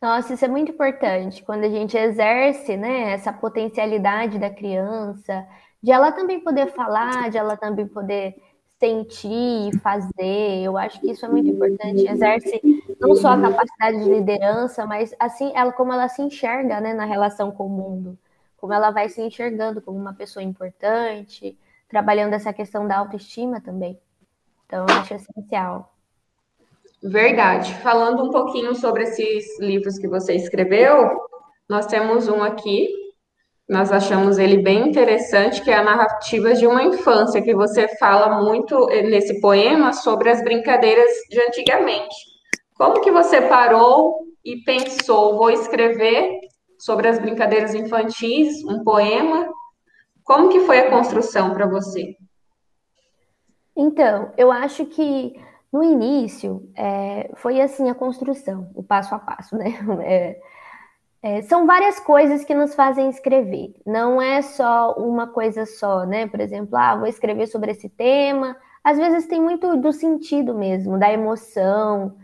Nossa, 0.00 0.34
isso 0.34 0.44
é 0.44 0.48
muito 0.48 0.70
importante 0.70 1.42
quando 1.42 1.64
a 1.64 1.68
gente 1.68 1.96
exerce, 1.96 2.76
né, 2.76 3.12
essa 3.12 3.32
potencialidade 3.32 4.38
da 4.38 4.50
criança, 4.50 5.46
de 5.82 5.90
ela 5.90 6.12
também 6.12 6.40
poder 6.40 6.72
falar, 6.72 7.30
de 7.30 7.38
ela 7.38 7.56
também 7.56 7.86
poder 7.86 8.36
sentir, 8.78 9.78
fazer. 9.80 10.62
Eu 10.62 10.76
acho 10.76 11.00
que 11.00 11.12
isso 11.12 11.24
é 11.24 11.28
muito 11.28 11.48
importante. 11.48 12.06
Exerce 12.06 12.60
não 13.00 13.14
só 13.14 13.28
a 13.28 13.40
capacidade 13.40 14.04
de 14.04 14.10
liderança, 14.10 14.84
mas 14.84 15.14
assim, 15.18 15.52
ela 15.54 15.72
como 15.72 15.90
ela 15.90 16.08
se 16.08 16.20
enxerga, 16.20 16.80
né, 16.82 16.92
na 16.92 17.06
relação 17.06 17.50
com 17.50 17.64
o 17.66 17.70
mundo, 17.70 18.18
como 18.58 18.74
ela 18.74 18.90
vai 18.90 19.08
se 19.08 19.22
enxergando 19.22 19.80
como 19.80 19.96
uma 19.96 20.12
pessoa 20.12 20.42
importante, 20.42 21.56
trabalhando 21.88 22.34
essa 22.34 22.52
questão 22.52 22.86
da 22.86 22.98
autoestima 22.98 23.58
também. 23.58 23.98
Então, 24.66 24.84
eu 24.86 24.96
acho 24.96 25.14
essencial. 25.14 25.91
Verdade. 27.02 27.74
Falando 27.82 28.22
um 28.22 28.30
pouquinho 28.30 28.74
sobre 28.74 29.02
esses 29.02 29.58
livros 29.58 29.98
que 29.98 30.06
você 30.06 30.34
escreveu, 30.34 31.10
nós 31.68 31.86
temos 31.86 32.28
um 32.28 32.42
aqui, 32.42 32.88
nós 33.68 33.90
achamos 33.90 34.38
ele 34.38 34.58
bem 34.58 34.88
interessante, 34.88 35.62
que 35.62 35.70
é 35.70 35.76
a 35.76 35.82
narrativa 35.82 36.54
de 36.54 36.66
uma 36.66 36.82
infância, 36.82 37.42
que 37.42 37.54
você 37.54 37.88
fala 37.96 38.42
muito 38.42 38.88
eh, 38.90 39.02
nesse 39.02 39.40
poema 39.40 39.92
sobre 39.92 40.30
as 40.30 40.42
brincadeiras 40.44 41.10
de 41.28 41.40
antigamente. 41.40 42.14
Como 42.76 43.00
que 43.00 43.10
você 43.10 43.40
parou 43.40 44.26
e 44.44 44.62
pensou, 44.62 45.36
vou 45.36 45.50
escrever 45.50 46.38
sobre 46.78 47.08
as 47.08 47.18
brincadeiras 47.18 47.74
infantis, 47.74 48.64
um 48.64 48.84
poema? 48.84 49.48
Como 50.22 50.50
que 50.50 50.60
foi 50.60 50.80
a 50.80 50.90
construção 50.90 51.52
para 51.52 51.66
você? 51.66 52.16
Então, 53.76 54.32
eu 54.36 54.52
acho 54.52 54.84
que 54.86 55.32
no 55.72 55.82
início, 55.82 56.70
é, 56.76 57.30
foi 57.36 57.60
assim 57.60 57.88
a 57.88 57.94
construção, 57.94 58.70
o 58.74 58.82
passo 58.82 59.14
a 59.14 59.18
passo, 59.18 59.56
né? 59.56 59.72
É, 60.04 60.40
é, 61.24 61.42
são 61.42 61.66
várias 61.66 62.00
coisas 62.00 62.44
que 62.44 62.52
nos 62.52 62.74
fazem 62.74 63.08
escrever, 63.08 63.74
não 63.86 64.20
é 64.20 64.42
só 64.42 64.94
uma 64.94 65.28
coisa 65.28 65.64
só, 65.64 66.04
né? 66.04 66.26
Por 66.26 66.40
exemplo, 66.40 66.76
ah, 66.76 66.96
vou 66.96 67.06
escrever 67.06 67.46
sobre 67.46 67.70
esse 67.70 67.88
tema. 67.88 68.56
Às 68.82 68.98
vezes 68.98 69.26
tem 69.28 69.40
muito 69.40 69.76
do 69.76 69.92
sentido 69.92 70.52
mesmo, 70.52 70.98
da 70.98 71.12
emoção. 71.12 72.16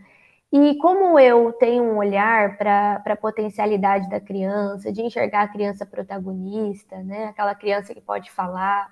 E 0.51 0.75
como 0.77 1.17
eu 1.19 1.53
tenho 1.53 1.83
um 1.83 1.97
olhar 1.97 2.57
para 2.57 3.01
a 3.05 3.15
potencialidade 3.15 4.09
da 4.09 4.19
criança, 4.19 4.91
de 4.91 5.01
enxergar 5.01 5.43
a 5.43 5.47
criança 5.47 5.85
protagonista, 5.85 6.97
né? 7.03 7.25
Aquela 7.27 7.55
criança 7.55 7.93
que 7.93 8.01
pode 8.01 8.29
falar. 8.31 8.89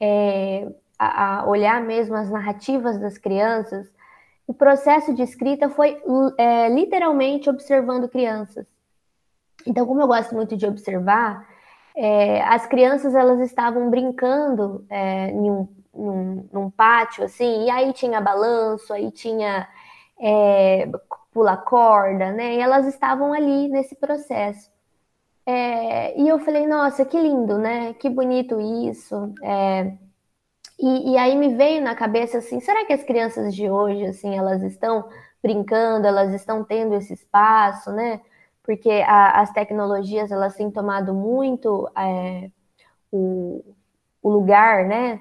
É, 0.00 0.68
a, 0.98 1.44
olhar 1.46 1.80
mesmo 1.82 2.16
as 2.16 2.30
narrativas 2.30 2.98
das 2.98 3.16
crianças, 3.16 3.90
o 4.46 4.54
processo 4.54 5.14
de 5.14 5.22
escrita 5.22 5.68
foi 5.68 6.02
é, 6.38 6.68
literalmente 6.68 7.48
observando 7.50 8.08
crianças. 8.08 8.66
Então, 9.66 9.86
como 9.86 10.00
eu 10.00 10.06
gosto 10.06 10.34
muito 10.34 10.56
de 10.56 10.66
observar, 10.66 11.46
é, 11.94 12.42
as 12.42 12.66
crianças 12.66 13.14
elas 13.14 13.40
estavam 13.40 13.90
brincando 13.90 14.86
é, 14.88 15.30
em 15.30 15.50
um, 15.50 15.68
num, 15.94 16.48
num, 16.52 16.70
pátio, 16.70 17.24
assim, 17.24 17.64
e 17.66 17.70
aí 17.70 17.92
tinha 17.92 18.20
balanço, 18.20 18.92
aí 18.92 19.10
tinha 19.10 19.68
é, 20.20 20.88
pula 21.32 21.56
corda, 21.56 22.32
né? 22.32 22.54
E 22.56 22.60
elas 22.60 22.86
estavam 22.86 23.32
ali 23.32 23.68
nesse 23.68 23.94
processo. 23.96 24.70
É, 25.44 26.18
e 26.20 26.28
eu 26.28 26.38
falei, 26.40 26.66
nossa, 26.66 27.04
que 27.04 27.18
lindo, 27.20 27.58
né? 27.58 27.94
Que 27.94 28.08
bonito 28.08 28.60
isso. 28.60 29.32
É, 29.42 29.92
e, 30.78 31.12
e, 31.12 31.18
aí 31.18 31.36
me 31.36 31.54
veio 31.56 31.82
na 31.82 31.94
cabeça 31.94 32.38
assim, 32.38 32.60
será 32.60 32.84
que 32.86 32.92
as 32.92 33.02
crianças 33.02 33.54
de 33.54 33.68
hoje, 33.68 34.06
assim, 34.06 34.36
elas 34.36 34.62
estão 34.62 35.08
brincando, 35.42 36.06
elas 36.06 36.32
estão 36.32 36.64
tendo 36.64 36.94
esse 36.94 37.12
espaço, 37.14 37.92
né? 37.92 38.20
Porque 38.62 38.90
a, 39.06 39.40
as 39.40 39.52
tecnologias, 39.52 40.30
elas 40.30 40.54
têm 40.54 40.70
tomado 40.70 41.14
muito 41.14 41.88
é, 41.96 42.50
o, 43.10 43.64
o, 44.22 44.30
lugar, 44.30 44.84
né? 44.86 45.20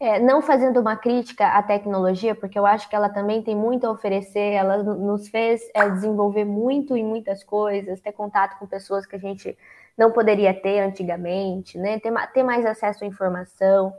É, 0.00 0.20
não 0.20 0.42
fazendo 0.42 0.80
uma 0.80 0.96
crítica 0.96 1.48
à 1.48 1.62
tecnologia, 1.62 2.34
porque 2.34 2.58
eu 2.58 2.66
acho 2.66 2.88
que 2.88 2.94
ela 2.94 3.08
também 3.08 3.42
tem 3.42 3.56
muito 3.56 3.86
a 3.86 3.90
oferecer, 3.90 4.52
ela 4.52 4.82
nos 4.82 5.28
fez 5.28 5.62
é, 5.74 5.88
desenvolver 5.88 6.44
muito 6.44 6.96
em 6.96 7.04
muitas 7.04 7.42
coisas, 7.42 8.00
ter 8.00 8.12
contato 8.12 8.58
com 8.58 8.66
pessoas 8.66 9.06
que 9.06 9.16
a 9.16 9.18
gente 9.18 9.56
não 9.96 10.12
poderia 10.12 10.54
ter 10.54 10.80
antigamente, 10.80 11.78
né? 11.78 11.98
Ter, 12.00 12.12
ter 12.32 12.42
mais 12.42 12.66
acesso 12.66 13.04
à 13.04 13.06
informação. 13.06 13.92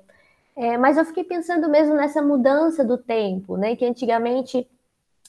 É, 0.60 0.78
mas 0.78 0.98
eu 0.98 1.06
fiquei 1.06 1.24
pensando 1.24 1.70
mesmo 1.70 1.96
nessa 1.96 2.22
mudança 2.22 2.84
do 2.84 2.98
tempo, 2.98 3.56
né? 3.56 3.78
Que 3.78 3.86
antigamente 3.86 4.70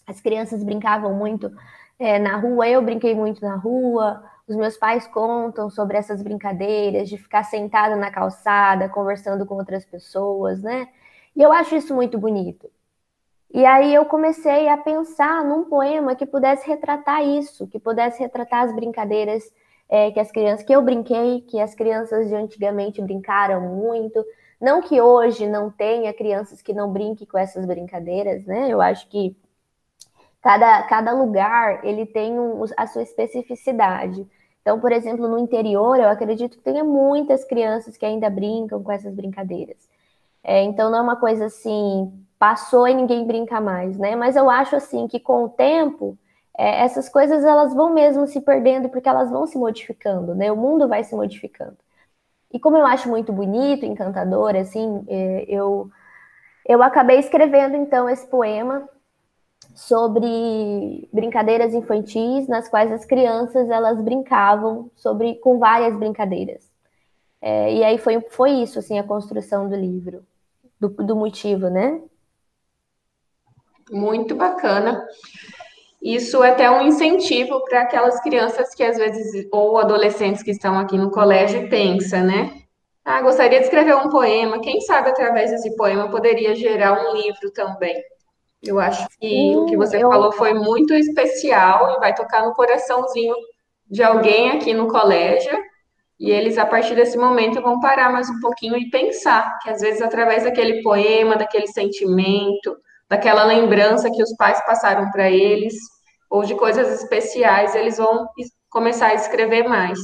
as 0.05 0.21
crianças 0.21 0.65
brincavam 0.65 1.15
muito 1.15 1.53
é, 2.01 2.19
na 2.19 2.37
rua, 2.37 2.69
eu 2.69 2.83
brinquei 2.83 3.15
muito 3.15 3.41
na 3.41 3.55
rua, 3.55 4.25
os 4.49 4.57
meus 4.57 4.77
pais 4.77 5.07
contam 5.07 5.71
sobre 5.71 5.97
essas 5.97 6.21
brincadeiras 6.21 7.09
de 7.09 7.17
ficar 7.17 7.45
sentada 7.45 7.95
na 7.95 8.11
calçada, 8.11 8.89
conversando 8.89 9.47
com 9.47 9.55
outras 9.55 9.85
pessoas, 9.85 10.61
né? 10.63 10.89
E 11.37 11.43
eu 11.43 11.53
acho 11.53 11.77
isso 11.77 11.95
muito 11.95 12.19
bonito. 12.19 12.69
E 13.55 13.65
aí 13.65 13.95
eu 13.95 14.05
comecei 14.07 14.69
a 14.69 14.77
pensar 14.77 15.45
num 15.45 15.65
poema 15.65 16.17
que 16.17 16.27
pudesse 16.27 16.67
retratar 16.67 17.23
isso, 17.25 17.69
que 17.69 17.79
pudesse 17.79 18.19
retratar 18.19 18.65
as 18.65 18.75
brincadeiras 18.75 19.45
é, 19.89 20.11
que 20.11 20.19
as 20.19 20.33
crianças, 20.33 20.67
que 20.67 20.75
eu 20.75 20.83
brinquei, 20.83 21.43
que 21.43 21.61
as 21.61 21.75
crianças 21.75 22.29
de 22.29 22.35
antigamente 22.35 23.01
brincaram 23.01 23.61
muito, 23.61 24.25
não 24.61 24.83
que 24.83 25.01
hoje 25.01 25.47
não 25.47 25.71
tenha 25.71 26.13
crianças 26.13 26.61
que 26.61 26.75
não 26.75 26.93
brinquem 26.93 27.27
com 27.27 27.39
essas 27.39 27.65
brincadeiras, 27.65 28.45
né? 28.45 28.69
Eu 28.69 28.81
acho 28.81 29.09
que 29.09 29.37
cada, 30.43 30.83
cada 30.85 31.13
lugar 31.13 31.85
ele 31.85 32.07
tem 32.07 32.39
um, 32.39 32.65
a 32.77 32.87
sua 32.87 33.03
especificidade. 33.03 34.27
Então, 34.61 34.79
por 34.79 34.93
exemplo, 34.93 35.27
no 35.29 35.39
interior, 35.39 35.97
eu 35.99 36.09
acredito 36.09 36.59
que 36.59 36.63
tenha 36.63 36.85
muitas 36.85 37.45
crianças 37.45 37.97
que 37.97 38.05
ainda 38.05 38.29
brincam 38.29 38.83
com 38.83 38.93
essas 38.93 39.15
brincadeiras. 39.15 39.89
É, 40.45 40.63
então, 40.63 40.91
não 40.91 40.99
é 40.99 41.03
uma 41.03 41.17
coisa 41.17 41.47
assim, 41.47 42.13
passou 42.39 42.87
e 42.89 42.95
ninguém 42.95 43.27
brinca 43.27 43.61
mais, 43.61 43.97
né? 43.99 44.17
Mas 44.17 44.37
eu 44.37 44.51
acho 44.51 44.77
assim 44.77 45.09
que 45.09 45.21
com 45.21 45.45
o 45.45 45.49
tempo 45.49 46.19
é, 46.57 46.83
essas 46.83 47.09
coisas 47.09 47.45
elas 47.45 47.75
vão 47.75 47.93
mesmo 47.95 48.27
se 48.27 48.41
perdendo 48.41 48.89
porque 48.91 49.09
elas 49.09 49.31
vão 49.31 49.47
se 49.47 49.59
modificando, 49.59 50.35
né? 50.35 50.53
O 50.53 50.57
mundo 50.57 50.89
vai 50.89 51.05
se 51.05 51.15
modificando. 51.15 51.77
E 52.53 52.59
como 52.59 52.77
eu 52.77 52.87
acho 52.87 53.09
muito 53.09 53.33
bonito, 53.33 53.87
encantador, 53.87 54.57
assim, 54.57 55.05
é, 55.09 55.45
eu, 55.49 55.91
eu 56.67 56.83
acabei 56.83 57.19
escrevendo 57.19 57.77
então 57.77 58.09
esse 58.09 58.27
poema 58.27 58.89
sobre 59.75 61.09
brincadeiras 61.13 61.75
infantis 61.75 62.49
nas 62.49 62.69
quais 62.69 62.91
as 62.91 63.05
crianças 63.05 63.71
elas 63.71 64.01
brincavam 64.01 64.91
sobre 64.97 65.37
com 65.37 65.59
várias 65.59 65.97
brincadeiras. 65.97 66.69
É, 67.41 67.73
e 67.75 67.85
aí 67.85 67.99
foi, 67.99 68.21
foi 68.31 68.51
isso 68.51 68.79
assim 68.79 68.99
a 68.99 69.05
construção 69.05 69.69
do 69.69 69.77
livro, 69.77 70.25
do, 70.79 70.89
do 70.89 71.17
motivo, 71.17 71.69
né? 71.71 72.03
Muito 73.91 74.35
bacana. 74.35 75.07
Isso 76.03 76.43
é 76.43 76.51
até 76.51 76.71
um 76.71 76.83
incentivo 76.83 77.63
para 77.65 77.83
aquelas 77.83 78.21
crianças 78.21 78.75
que 78.75 78.83
às 78.83 78.97
vezes, 78.97 79.47
ou 79.53 79.77
adolescentes 79.79 80.43
que 80.43 80.51
estão 80.51 80.79
aqui 80.79 80.97
no 80.97 81.11
colégio, 81.11 81.69
pensa, 81.69 82.23
né? 82.23 82.53
Ah, 83.05 83.21
gostaria 83.23 83.59
de 83.59 83.65
escrever 83.65 83.97
um 83.97 84.09
poema. 84.09 84.61
Quem 84.61 84.81
sabe 84.81 85.11
através 85.11 85.51
desse 85.51 85.75
poema 85.77 86.11
poderia 86.11 86.55
gerar 86.55 87.03
um 87.03 87.15
livro 87.15 87.51
também. 87.53 87.95
Eu 88.63 88.79
acho 88.79 89.09
que 89.19 89.29
Sim, 89.29 89.57
o 89.57 89.67
que 89.67 89.77
você 89.77 90.03
eu... 90.03 90.09
falou 90.09 90.33
foi 90.33 90.53
muito 90.55 90.95
especial 90.95 91.97
e 91.97 91.99
vai 91.99 92.15
tocar 92.15 92.45
no 92.45 92.55
coraçãozinho 92.55 93.35
de 93.91 94.03
alguém 94.03 94.51
aqui 94.51 94.73
no 94.75 94.87
colégio. 94.87 95.59
E 96.19 96.31
eles, 96.31 96.59
a 96.59 96.67
partir 96.67 96.95
desse 96.95 97.17
momento, 97.17 97.63
vão 97.63 97.81
parar 97.81 98.13
mais 98.13 98.29
um 98.29 98.39
pouquinho 98.41 98.77
e 98.77 98.91
pensar 98.91 99.59
que, 99.61 99.71
às 99.71 99.81
vezes, 99.81 100.03
através 100.03 100.45
daquele 100.45 100.83
poema, 100.83 101.37
daquele 101.37 101.67
sentimento, 101.67 102.77
daquela 103.11 103.45
lembrança 103.45 104.11
que 104.11 104.23
os 104.23 104.35
pais 104.37 104.65
passaram 104.65 105.11
para 105.11 105.29
eles, 105.29 105.75
ou 106.31 106.45
de 106.45 106.55
coisas 106.55 107.03
especiais, 107.03 107.75
eles 107.75 107.99
vão 107.99 108.29
começar 108.71 109.09
a 109.09 109.15
escrever 109.15 109.69
mais. 109.69 109.99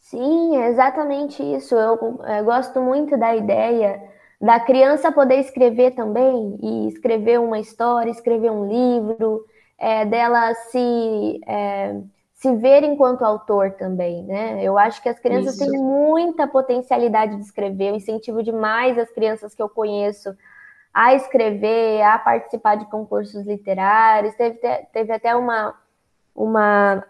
Sim, 0.00 0.56
é 0.56 0.68
exatamente 0.68 1.42
isso. 1.42 1.74
Eu, 1.74 2.20
eu 2.22 2.44
gosto 2.44 2.80
muito 2.80 3.18
da 3.18 3.36
ideia 3.36 4.02
da 4.40 4.60
criança 4.60 5.12
poder 5.12 5.36
escrever 5.36 5.92
também, 5.92 6.58
e 6.62 6.88
escrever 6.88 7.40
uma 7.40 7.58
história, 7.58 8.10
escrever 8.10 8.50
um 8.50 8.66
livro, 8.66 9.44
é, 9.78 10.04
dela 10.04 10.52
se, 10.54 11.40
é, 11.46 11.96
se 12.34 12.54
ver 12.56 12.82
enquanto 12.82 13.24
autor 13.24 13.72
também, 13.72 14.22
né? 14.24 14.62
Eu 14.62 14.76
acho 14.76 15.02
que 15.02 15.08
as 15.08 15.18
crianças 15.18 15.54
Isso. 15.54 15.70
têm 15.70 15.80
muita 15.80 16.46
potencialidade 16.46 17.36
de 17.36 17.42
escrever, 17.42 17.90
eu 17.90 17.96
incentivo 17.96 18.42
demais 18.42 18.98
as 18.98 19.10
crianças 19.10 19.54
que 19.54 19.62
eu 19.62 19.68
conheço 19.68 20.34
a 20.94 21.14
escrever, 21.14 22.02
a 22.02 22.18
participar 22.18 22.76
de 22.76 22.86
concursos 22.86 23.44
literários. 23.44 24.34
Teve, 24.36 24.58
teve 24.92 25.12
até 25.12 25.34
uma, 25.34 25.74
uma 26.34 27.04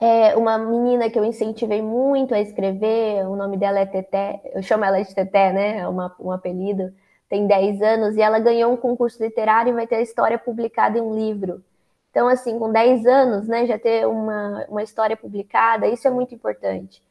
é 0.00 0.36
uma 0.36 0.58
menina 0.58 1.08
que 1.08 1.18
eu 1.18 1.24
incentivei 1.24 1.80
muito 1.80 2.34
a 2.34 2.40
escrever, 2.40 3.26
o 3.26 3.36
nome 3.36 3.56
dela 3.56 3.78
é 3.78 3.86
Teté, 3.86 4.40
eu 4.54 4.62
chamo 4.62 4.84
ela 4.84 5.02
de 5.02 5.14
Teté, 5.14 5.52
né? 5.52 5.78
É 5.78 5.88
uma, 5.88 6.14
um 6.20 6.30
apelido, 6.30 6.92
tem 7.28 7.46
10 7.46 7.80
anos, 7.80 8.16
e 8.16 8.20
ela 8.20 8.38
ganhou 8.38 8.72
um 8.72 8.76
concurso 8.76 9.22
literário 9.22 9.70
e 9.70 9.74
vai 9.74 9.86
ter 9.86 9.96
a 9.96 10.02
história 10.02 10.38
publicada 10.38 10.98
em 10.98 11.00
um 11.00 11.14
livro. 11.14 11.64
Então, 12.10 12.28
assim, 12.28 12.58
com 12.58 12.70
10 12.70 13.06
anos, 13.06 13.48
né, 13.48 13.66
já 13.66 13.78
ter 13.78 14.06
uma, 14.06 14.66
uma 14.68 14.82
história 14.82 15.16
publicada, 15.16 15.86
isso 15.88 16.06
é 16.06 16.10
muito 16.10 16.34
importante. 16.34 17.02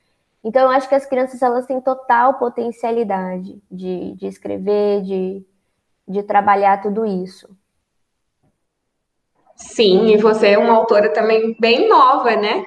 Então, 0.43 0.63
eu 0.63 0.69
acho 0.69 0.87
que 0.87 0.95
as 0.95 1.05
crianças, 1.05 1.41
elas 1.41 1.65
têm 1.65 1.81
total 1.81 2.35
potencialidade 2.35 3.61
de, 3.71 4.13
de 4.13 4.27
escrever, 4.27 5.01
de, 5.01 5.45
de 6.07 6.23
trabalhar 6.23 6.81
tudo 6.81 7.05
isso. 7.05 7.47
Sim, 9.55 10.07
e 10.07 10.17
você 10.17 10.49
é 10.49 10.57
uma 10.57 10.73
autora 10.73 11.13
também 11.13 11.55
bem 11.59 11.87
nova, 11.87 12.35
né? 12.35 12.63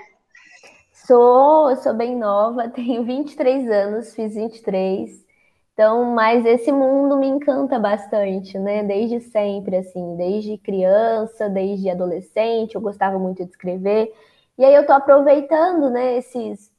Sou, 0.93 1.77
sou 1.77 1.95
bem 1.95 2.17
nova, 2.17 2.69
tenho 2.71 3.05
23 3.05 3.69
anos, 3.71 4.15
fiz 4.15 4.35
23. 4.35 5.25
Então, 5.73 6.05
mas 6.15 6.45
esse 6.47 6.73
mundo 6.73 7.19
me 7.19 7.27
encanta 7.27 7.79
bastante, 7.79 8.59
né? 8.59 8.83
Desde 8.83 9.21
sempre, 9.21 9.77
assim, 9.77 10.17
desde 10.17 10.57
criança, 10.59 11.49
desde 11.51 11.91
adolescente, 11.91 12.75
eu 12.75 12.81
gostava 12.81 13.19
muito 13.19 13.45
de 13.45 13.51
escrever. 13.51 14.13
E 14.59 14.65
aí 14.65 14.75
eu 14.75 14.87
tô 14.87 14.93
aproveitando, 14.93 15.91
né, 15.91 16.17
esses 16.17 16.73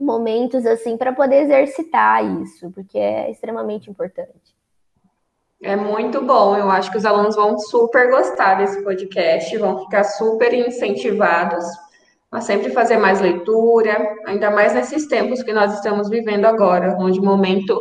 momentos 0.00 0.66
assim 0.66 0.96
para 0.96 1.12
poder 1.12 1.42
exercitar 1.44 2.24
isso, 2.42 2.70
porque 2.72 2.98
é 2.98 3.30
extremamente 3.30 3.90
importante. 3.90 4.53
É 5.64 5.74
muito 5.76 6.20
bom, 6.20 6.54
eu 6.58 6.70
acho 6.70 6.90
que 6.90 6.98
os 6.98 7.06
alunos 7.06 7.34
vão 7.34 7.58
super 7.58 8.10
gostar 8.10 8.56
desse 8.56 8.84
podcast, 8.84 9.56
vão 9.56 9.78
ficar 9.78 10.04
super 10.04 10.52
incentivados 10.52 11.64
a 12.30 12.42
sempre 12.42 12.70
fazer 12.70 12.98
mais 12.98 13.18
leitura, 13.18 14.14
ainda 14.26 14.50
mais 14.50 14.74
nesses 14.74 15.06
tempos 15.06 15.42
que 15.42 15.54
nós 15.54 15.72
estamos 15.72 16.10
vivendo 16.10 16.44
agora, 16.44 16.94
onde 17.00 17.18
o 17.18 17.24
momento 17.24 17.80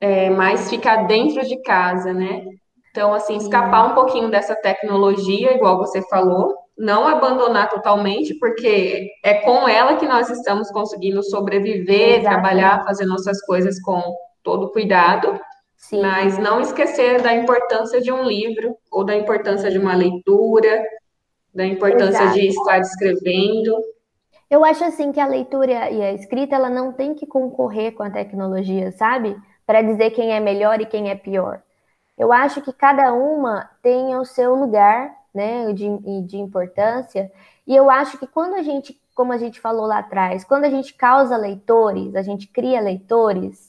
é 0.00 0.30
mais 0.30 0.70
ficar 0.70 1.08
dentro 1.08 1.44
de 1.44 1.60
casa, 1.62 2.12
né? 2.12 2.44
Então, 2.92 3.12
assim, 3.12 3.36
escapar 3.36 3.90
um 3.90 3.94
pouquinho 3.96 4.30
dessa 4.30 4.54
tecnologia, 4.54 5.56
igual 5.56 5.78
você 5.78 6.00
falou, 6.02 6.54
não 6.78 7.08
abandonar 7.08 7.68
totalmente, 7.68 8.32
porque 8.38 9.08
é 9.24 9.34
com 9.40 9.68
ela 9.68 9.96
que 9.96 10.06
nós 10.06 10.30
estamos 10.30 10.70
conseguindo 10.70 11.20
sobreviver, 11.20 12.20
Exatamente. 12.20 12.28
trabalhar, 12.28 12.84
fazer 12.84 13.06
nossas 13.06 13.44
coisas 13.44 13.82
com 13.82 14.00
todo 14.44 14.70
cuidado. 14.70 15.36
Sim. 15.76 16.00
Mas 16.00 16.38
não 16.38 16.60
esquecer 16.60 17.20
da 17.20 17.34
importância 17.34 18.00
de 18.00 18.10
um 18.10 18.24
livro 18.24 18.76
ou 18.90 19.04
da 19.04 19.14
importância 19.14 19.70
de 19.70 19.78
uma 19.78 19.94
leitura, 19.94 20.82
da 21.54 21.64
importância 21.64 22.22
Exato. 22.22 22.34
de 22.34 22.46
estar 22.48 22.78
escrevendo. 22.78 23.76
Eu 24.50 24.64
acho 24.64 24.84
assim 24.84 25.12
que 25.12 25.20
a 25.20 25.26
leitura 25.26 25.90
e 25.90 26.02
a 26.02 26.12
escrita 26.12 26.54
ela 26.56 26.70
não 26.70 26.92
tem 26.92 27.14
que 27.14 27.26
concorrer 27.26 27.92
com 27.92 28.02
a 28.02 28.10
tecnologia, 28.10 28.92
sabe? 28.92 29.36
Para 29.66 29.82
dizer 29.82 30.10
quem 30.10 30.32
é 30.32 30.40
melhor 30.40 30.80
e 30.80 30.86
quem 30.86 31.10
é 31.10 31.14
pior. 31.14 31.62
Eu 32.16 32.32
acho 32.32 32.60
que 32.62 32.72
cada 32.72 33.12
uma 33.12 33.68
tem 33.82 34.14
o 34.16 34.24
seu 34.24 34.54
lugar, 34.54 35.12
né, 35.34 35.72
de, 35.72 36.22
de 36.22 36.36
importância. 36.36 37.30
E 37.66 37.74
eu 37.74 37.90
acho 37.90 38.18
que 38.18 38.26
quando 38.26 38.54
a 38.54 38.62
gente, 38.62 39.00
como 39.14 39.32
a 39.32 39.38
gente 39.38 39.60
falou 39.60 39.86
lá 39.86 39.98
atrás, 39.98 40.44
quando 40.44 40.64
a 40.64 40.70
gente 40.70 40.94
causa 40.94 41.36
leitores, 41.36 42.14
a 42.14 42.22
gente 42.22 42.46
cria 42.46 42.80
leitores, 42.80 43.63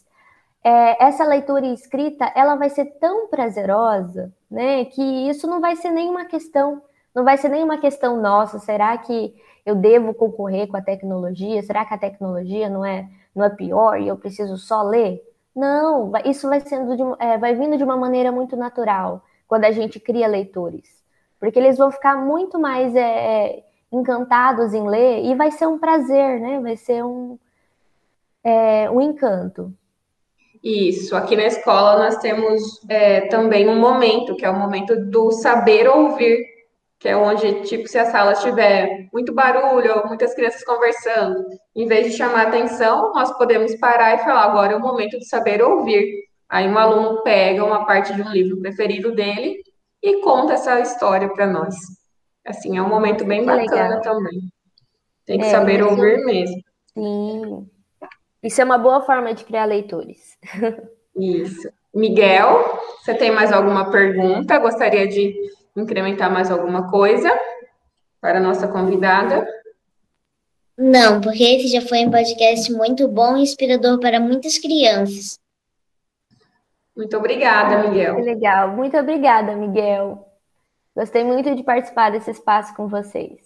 é, 0.66 1.04
essa 1.06 1.24
leitura 1.24 1.68
escrita 1.68 2.32
ela 2.36 2.56
vai 2.56 2.70
ser 2.70 2.86
tão 3.00 3.28
prazerosa, 3.28 4.34
né, 4.50 4.86
que 4.86 5.02
isso 5.30 5.48
não 5.48 5.62
vai 5.62 5.76
ser 5.76 5.92
nenhuma 5.92 6.26
questão 6.26 6.82
não 7.16 7.24
vai 7.24 7.38
ser 7.38 7.48
nenhuma 7.48 7.78
questão 7.78 8.22
nossa, 8.22 8.60
será 8.60 8.98
que 8.98 9.34
eu 9.66 9.74
devo 9.74 10.14
concorrer 10.14 10.68
com 10.68 10.76
a 10.76 10.82
tecnologia? 10.82 11.64
Será 11.64 11.86
que 11.86 11.94
a 11.94 11.98
tecnologia 11.98 12.70
não 12.70 12.84
é, 12.86 13.10
não 13.34 13.46
é 13.46 13.50
pior 13.50 14.00
e 14.00 14.08
eu 14.10 14.18
preciso 14.18 14.58
só 14.58 14.84
ler? 14.84 15.24
Não, 15.56 16.12
isso 16.26 16.50
vai 16.50 16.60
sendo 16.60 16.96
de, 16.98 17.04
é, 17.20 17.38
vai 17.38 17.56
vindo 17.56 17.78
de 17.78 17.84
uma 17.84 17.96
maneira 17.96 18.32
muito 18.34 18.58
natural 18.58 19.24
quando 19.48 19.64
a 19.64 19.72
gente 19.72 20.00
cria 20.00 20.28
leitores, 20.28 21.02
porque 21.40 21.58
eles 21.58 21.78
vão 21.78 21.90
ficar 21.90 22.18
muito 22.18 22.60
mais 22.60 22.94
é, 22.96 23.00
é 23.00 23.64
encantados 23.92 24.74
em 24.74 24.86
ler 24.86 25.24
e 25.24 25.36
vai 25.36 25.52
ser 25.52 25.68
um 25.68 25.80
prazer, 25.80 26.42
né? 26.42 26.60
Vai 26.60 26.76
ser 26.76 27.04
um, 27.06 27.40
é, 28.44 28.90
um 28.92 29.00
encanto. 29.00 29.74
Isso, 30.66 31.16
aqui 31.16 31.36
na 31.36 31.46
escola 31.46 32.06
nós 32.06 32.18
temos 32.18 32.82
é, 32.90 33.22
também 33.28 33.70
um 33.70 33.80
momento, 33.80 34.36
que 34.36 34.44
é 34.44 34.50
o 34.50 34.60
momento 34.60 34.96
do 35.10 35.32
saber 35.32 35.88
ouvir 35.88 36.56
que 37.06 37.10
é 37.10 37.16
onde, 37.16 37.62
tipo, 37.62 37.88
se 37.88 38.00
a 38.00 38.06
sala 38.06 38.34
tiver 38.34 39.08
muito 39.14 39.32
barulho 39.32 40.00
ou 40.00 40.08
muitas 40.08 40.34
crianças 40.34 40.64
conversando, 40.64 41.46
em 41.76 41.86
vez 41.88 42.08
de 42.08 42.18
chamar 42.18 42.48
atenção, 42.48 43.14
nós 43.14 43.36
podemos 43.38 43.76
parar 43.76 44.16
e 44.16 44.24
falar, 44.24 44.46
agora 44.46 44.74
é 44.74 44.76
o 44.76 44.82
momento 44.82 45.20
de 45.20 45.26
saber 45.26 45.62
ouvir. 45.62 46.24
Aí 46.50 46.68
um 46.68 46.76
aluno 46.78 47.22
pega 47.22 47.64
uma 47.64 47.86
parte 47.86 48.12
de 48.12 48.24
um 48.24 48.32
livro 48.32 48.60
preferido 48.60 49.14
dele 49.14 49.62
e 50.02 50.20
conta 50.22 50.54
essa 50.54 50.80
história 50.80 51.32
para 51.32 51.46
nós. 51.46 51.76
Assim, 52.44 52.76
é 52.76 52.82
um 52.82 52.90
momento 52.90 53.24
bem 53.24 53.46
bacana 53.46 53.98
legal. 53.98 54.02
também. 54.02 54.40
Tem 55.28 55.38
que 55.38 55.46
é, 55.46 55.52
saber 55.52 55.84
ouvir 55.84 56.26
mesmo. 56.26 56.60
Sim. 56.94 57.68
Isso 58.44 58.62
é 58.62 58.64
uma 58.64 58.78
boa 58.78 59.02
forma 59.02 59.34
de 59.34 59.44
criar 59.44 59.66
leitores. 59.66 60.38
Isso. 61.16 61.70
Miguel, 61.94 62.80
você 63.00 63.14
tem 63.14 63.32
mais 63.32 63.52
alguma 63.52 63.90
pergunta? 63.90 64.60
Gostaria 64.60 65.08
de 65.08 65.34
incrementar 65.76 66.32
mais 66.32 66.52
alguma 66.52 66.90
coisa 66.90 67.32
para 68.20 68.38
a 68.38 68.42
nossa 68.42 68.68
convidada? 68.68 69.48
Não, 70.78 71.22
porque 71.22 71.44
esse 71.44 71.68
já 71.70 71.82
foi 71.82 72.06
um 72.06 72.12
podcast 72.12 72.72
muito 72.74 73.08
bom 73.08 73.38
e 73.38 73.44
inspirador 73.44 73.98
para 74.00 74.20
muitas 74.20 74.58
crianças. 74.58 75.40
Muito 76.96 77.16
obrigada, 77.18 77.88
Miguel. 77.88 78.16
Que 78.16 78.22
legal. 78.22 78.70
Muito 78.76 78.98
obrigada, 78.98 79.56
Miguel. 79.56 80.28
Gostei 80.96 81.24
muito 81.24 81.54
de 81.56 81.64
participar 81.64 82.12
desse 82.12 82.32
espaço 82.32 82.76
com 82.76 82.88
vocês. 82.88 83.45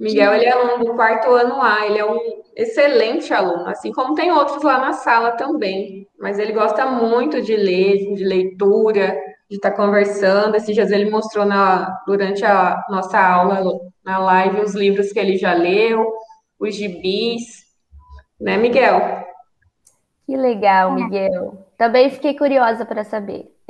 Miguel, 0.00 0.34
ele 0.34 0.44
é 0.44 0.52
aluno 0.52 0.84
do 0.84 0.94
quarto 0.94 1.30
ano 1.30 1.60
A, 1.62 1.86
ele 1.86 1.98
é 1.98 2.04
um 2.04 2.42
excelente 2.54 3.32
aluno, 3.32 3.68
assim 3.68 3.92
como 3.92 4.14
tem 4.14 4.30
outros 4.30 4.62
lá 4.62 4.78
na 4.78 4.92
sala 4.92 5.32
também, 5.32 6.06
mas 6.18 6.38
ele 6.38 6.52
gosta 6.52 6.86
muito 6.86 7.40
de 7.40 7.56
ler, 7.56 8.14
de 8.14 8.24
leitura, 8.24 9.16
de 9.48 9.56
estar 9.56 9.70
tá 9.70 9.76
conversando. 9.76 10.56
Esses 10.56 10.74
dias 10.74 10.90
ele 10.90 11.10
mostrou 11.10 11.44
na, 11.44 12.02
durante 12.06 12.44
a 12.44 12.82
nossa 12.88 13.18
aula, 13.18 13.62
na 14.04 14.18
live, 14.18 14.60
os 14.60 14.74
livros 14.74 15.12
que 15.12 15.18
ele 15.18 15.36
já 15.36 15.54
leu, 15.54 16.12
os 16.58 16.74
gibis, 16.74 17.64
né, 18.40 18.56
Miguel? 18.56 19.24
Que 20.26 20.36
legal, 20.36 20.92
Miguel. 20.92 21.66
Também 21.78 22.10
fiquei 22.10 22.34
curiosa 22.34 22.84
para 22.84 23.04
saber. 23.04 23.54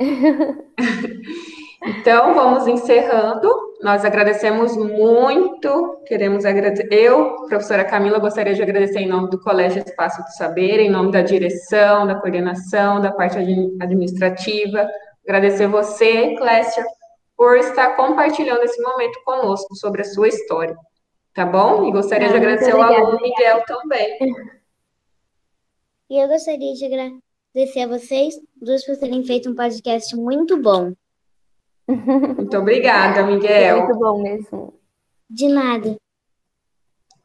então, 1.85 2.33
vamos 2.33 2.67
encerrando. 2.67 3.66
Nós 3.81 4.03
agradecemos 4.03 4.75
muito, 4.75 6.01
queremos 6.05 6.45
agradecer. 6.45 6.87
Eu, 6.91 7.35
professora 7.47 7.85
Camila, 7.85 8.19
gostaria 8.19 8.53
de 8.53 8.61
agradecer 8.61 8.99
em 8.99 9.07
nome 9.07 9.29
do 9.29 9.39
Colégio 9.39 9.83
Espaço 9.85 10.21
do 10.23 10.29
Saber, 10.31 10.79
em 10.79 10.89
nome 10.89 11.11
da 11.11 11.21
direção, 11.21 12.07
da 12.07 12.15
coordenação, 12.15 12.99
da 12.99 13.11
parte 13.11 13.37
administrativa, 13.37 14.87
Agradecer 15.27 15.67
você, 15.67 16.35
Clécia, 16.35 16.85
por 17.35 17.57
estar 17.57 17.97
compartilhando 17.97 18.63
esse 18.63 18.81
momento 18.81 19.19
conosco 19.25 19.75
sobre 19.75 20.01
a 20.01 20.05
sua 20.05 20.29
história. 20.29 20.73
Tá 21.33 21.45
bom? 21.45 21.85
E 21.85 21.91
gostaria 21.91 22.29
de 22.29 22.35
agradecer 22.35 22.71
ao 22.71 22.81
aluno 22.81 23.19
Miguel 23.21 23.61
também. 23.65 24.17
E 26.09 26.17
eu 26.17 26.29
gostaria 26.29 26.73
de 26.73 26.85
agradecer 26.85 27.81
a 27.81 27.87
vocês 27.87 28.35
duas 28.55 28.85
por 28.85 28.95
terem 28.95 29.21
feito 29.25 29.49
um 29.49 29.55
podcast 29.55 30.15
muito 30.15 30.61
bom. 30.61 30.93
Muito 31.87 32.57
obrigada, 32.57 33.23
Miguel. 33.23 33.79
Muito 33.79 33.99
bom 33.99 34.21
mesmo. 34.21 34.73
De 35.29 35.47
nada. 35.47 35.95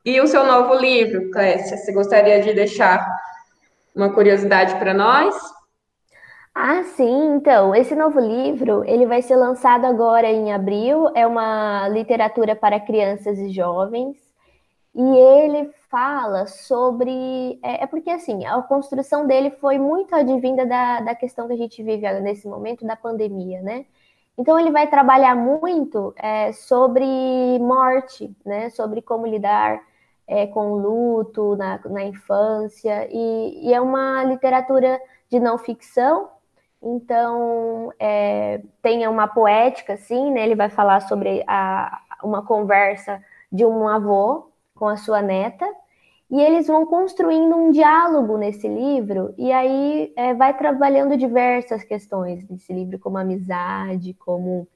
E 0.04 0.20
o 0.20 0.26
seu 0.26 0.44
novo 0.44 0.74
livro, 0.74 1.30
Clécia, 1.30 1.76
você 1.76 1.92
gostaria 1.92 2.40
de 2.42 2.52
deixar 2.52 3.06
uma 3.94 4.12
curiosidade 4.12 4.74
para 4.76 4.92
nós? 4.92 5.34
Ah, 6.54 6.82
sim, 6.82 7.36
então, 7.36 7.74
esse 7.74 7.94
novo 7.94 8.20
livro, 8.20 8.84
ele 8.84 9.06
vai 9.06 9.22
ser 9.22 9.36
lançado 9.36 9.86
agora 9.86 10.28
em 10.28 10.52
abril, 10.52 11.08
é 11.14 11.26
uma 11.26 11.88
literatura 11.88 12.54
para 12.54 12.78
crianças 12.78 13.38
e 13.38 13.50
jovens, 13.50 14.16
e 14.94 15.00
ele 15.00 15.70
fala 15.88 16.46
sobre, 16.46 17.58
é, 17.62 17.84
é 17.84 17.86
porque 17.86 18.10
assim, 18.10 18.44
a 18.44 18.60
construção 18.60 19.26
dele 19.26 19.50
foi 19.52 19.78
muito 19.78 20.14
advinda 20.14 20.66
da, 20.66 21.00
da 21.00 21.14
questão 21.14 21.46
que 21.46 21.54
a 21.54 21.56
gente 21.56 21.82
vive 21.82 22.10
nesse 22.20 22.46
momento 22.46 22.84
da 22.84 22.96
pandemia, 22.96 23.62
né? 23.62 23.86
Então 24.38 24.58
ele 24.58 24.70
vai 24.70 24.86
trabalhar 24.88 25.34
muito 25.36 26.14
é, 26.16 26.52
sobre 26.52 27.04
morte, 27.58 28.34
né? 28.44 28.70
Sobre 28.70 29.02
como 29.02 29.26
lidar 29.26 29.82
é, 30.26 30.46
com 30.46 30.74
luto 30.74 31.56
na, 31.56 31.80
na 31.84 32.04
infância, 32.04 33.08
e, 33.10 33.68
e 33.68 33.74
é 33.74 33.80
uma 33.80 34.24
literatura 34.24 35.00
de 35.30 35.38
não 35.40 35.58
ficção, 35.58 36.30
então, 36.82 37.92
é, 37.98 38.60
tem 38.82 39.06
uma 39.06 39.28
poética, 39.28 39.92
assim, 39.92 40.32
né? 40.32 40.42
Ele 40.42 40.56
vai 40.56 40.68
falar 40.68 41.00
sobre 41.02 41.44
a, 41.46 42.00
uma 42.24 42.44
conversa 42.44 43.22
de 43.50 43.64
um 43.64 43.86
avô 43.86 44.50
com 44.74 44.88
a 44.88 44.96
sua 44.96 45.22
neta, 45.22 45.64
e 46.32 46.40
eles 46.40 46.66
vão 46.66 46.86
construindo 46.86 47.54
um 47.54 47.70
diálogo 47.70 48.38
nesse 48.38 48.66
livro, 48.66 49.34
e 49.36 49.52
aí 49.52 50.10
é, 50.16 50.32
vai 50.32 50.56
trabalhando 50.56 51.14
diversas 51.14 51.84
questões 51.84 52.48
nesse 52.48 52.72
livro, 52.72 52.98
como 52.98 53.18
amizade, 53.18 54.14
como 54.14 54.66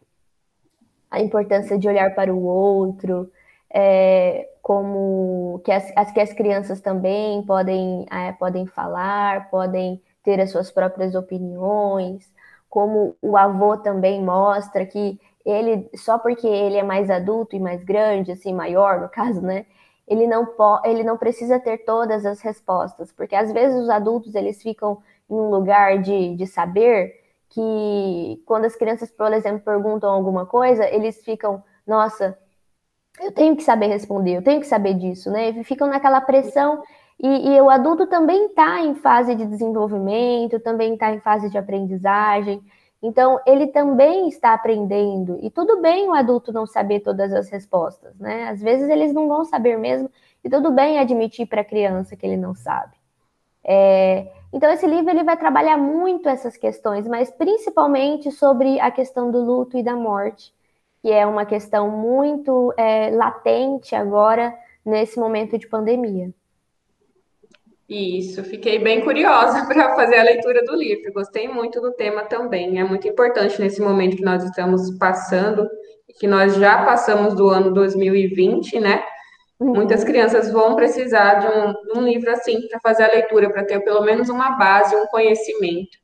a 1.10 1.18
importância 1.18 1.78
de 1.78 1.88
olhar 1.88 2.14
para 2.14 2.34
o 2.34 2.44
outro, 2.44 3.32
é, 3.72 4.50
como 4.60 5.62
que 5.64 5.72
as, 5.72 5.90
as, 5.96 6.12
que 6.12 6.20
as 6.20 6.34
crianças 6.34 6.82
também 6.82 7.42
podem, 7.46 8.04
é, 8.12 8.32
podem 8.32 8.66
falar, 8.66 9.48
podem 9.48 10.02
ter 10.22 10.38
as 10.38 10.50
suas 10.50 10.70
próprias 10.70 11.14
opiniões, 11.14 12.30
como 12.68 13.16
o 13.22 13.34
avô 13.34 13.78
também 13.78 14.22
mostra 14.22 14.84
que 14.84 15.18
ele, 15.42 15.88
só 15.94 16.18
porque 16.18 16.46
ele 16.46 16.76
é 16.76 16.82
mais 16.82 17.08
adulto 17.08 17.56
e 17.56 17.60
mais 17.60 17.82
grande, 17.82 18.30
assim, 18.30 18.52
maior 18.52 19.00
no 19.00 19.08
caso, 19.08 19.40
né? 19.40 19.64
Ele 20.06 20.26
não, 20.26 20.46
ele 20.84 21.02
não 21.02 21.16
precisa 21.16 21.58
ter 21.58 21.78
todas 21.78 22.24
as 22.24 22.40
respostas, 22.40 23.12
porque 23.12 23.34
às 23.34 23.52
vezes 23.52 23.76
os 23.82 23.90
adultos 23.90 24.34
eles 24.34 24.62
ficam 24.62 25.02
em 25.28 25.34
um 25.34 25.50
lugar 25.50 26.00
de, 26.00 26.36
de 26.36 26.46
saber 26.46 27.12
que 27.48 28.42
quando 28.46 28.66
as 28.66 28.76
crianças, 28.76 29.10
por 29.10 29.32
exemplo, 29.32 29.60
perguntam 29.60 30.10
alguma 30.10 30.46
coisa, 30.46 30.88
eles 30.88 31.24
ficam, 31.24 31.62
nossa, 31.86 32.38
eu 33.20 33.32
tenho 33.32 33.56
que 33.56 33.62
saber 33.62 33.86
responder, 33.86 34.36
eu 34.36 34.42
tenho 34.42 34.60
que 34.60 34.66
saber 34.66 34.94
disso, 34.94 35.30
né? 35.30 35.50
E 35.50 35.64
ficam 35.64 35.88
naquela 35.88 36.20
pressão 36.20 36.82
e, 37.18 37.54
e 37.54 37.60
o 37.60 37.70
adulto 37.70 38.06
também 38.06 38.46
está 38.46 38.80
em 38.82 38.94
fase 38.94 39.34
de 39.34 39.46
desenvolvimento, 39.46 40.60
também 40.60 40.94
está 40.94 41.12
em 41.12 41.20
fase 41.20 41.48
de 41.50 41.56
aprendizagem. 41.56 42.62
Então, 43.02 43.40
ele 43.46 43.68
também 43.68 44.28
está 44.28 44.54
aprendendo. 44.54 45.38
E 45.42 45.50
tudo 45.50 45.80
bem 45.80 46.09
o 46.09 46.14
adulto 46.14 46.52
não 46.52 46.66
saber 46.66 47.00
todas 47.00 47.32
as 47.32 47.48
respostas, 47.50 48.18
né? 48.18 48.48
Às 48.48 48.61
vezes 48.61 48.88
eles 48.88 49.12
não 49.12 49.28
vão 49.28 49.44
saber 49.44 49.78
mesmo, 49.78 50.11
e 50.42 50.48
tudo 50.48 50.70
bem 50.72 50.98
admitir 50.98 51.46
para 51.46 51.61
a 51.61 51.64
criança 51.64 52.16
que 52.16 52.26
ele 52.26 52.37
não 52.37 52.54
sabe. 52.54 52.96
É, 53.64 54.32
então, 54.52 54.70
esse 54.70 54.87
livro 54.87 55.11
ele 55.11 55.24
vai 55.24 55.37
trabalhar 55.37 55.76
muito 55.76 56.28
essas 56.28 56.56
questões, 56.56 57.06
mas 57.06 57.30
principalmente 57.30 58.30
sobre 58.30 58.80
a 58.80 58.90
questão 58.90 59.30
do 59.30 59.44
luto 59.44 59.76
e 59.76 59.82
da 59.82 59.94
morte, 59.96 60.54
que 61.02 61.11
é 61.11 61.26
uma 61.26 61.44
questão 61.44 61.90
muito 61.90 62.72
é, 62.76 63.11
latente 63.11 63.94
agora 63.94 64.56
nesse 64.85 65.18
momento 65.18 65.59
de 65.59 65.66
pandemia. 65.68 66.32
Isso, 67.88 68.42
fiquei 68.42 68.81
bem 68.81 69.01
curiosa 69.01 69.64
para 69.66 69.94
fazer 69.94 70.16
a 70.18 70.25
leitura 70.25 70.64
do 70.64 70.75
livro. 70.75 71.12
Gostei 71.12 71.49
muito 71.49 71.81
do 71.81 71.92
tema 71.92 72.25
também. 72.25 72.81
É 72.81 72.85
muito 72.85 73.07
importante 73.07 73.61
nesse 73.61 73.81
momento 73.81 74.16
que 74.16 74.25
nós 74.25 74.42
estamos 74.42 74.96
passando, 74.99 75.68
que 76.18 76.27
nós 76.27 76.57
já 76.57 76.85
passamos 76.85 77.35
do 77.35 77.49
ano 77.49 77.72
2020, 77.72 78.81
né? 78.81 79.05
Uhum. 79.61 79.75
Muitas 79.75 80.05
crianças 80.05 80.51
vão 80.51 80.75
precisar 80.75 81.35
de 81.37 81.46
um, 81.46 81.72
de 81.72 81.99
um 81.99 82.03
livro 82.03 82.31
assim 82.31 82.66
para 82.68 82.81
fazer 82.81 83.05
a 83.05 83.12
leitura, 83.12 83.51
para 83.51 83.64
ter 83.64 83.81
pelo 83.81 84.03
menos 84.03 84.29
uma 84.29 84.51
base, 84.51 84.94
um 84.94 85.07
conhecimento. 85.07 85.96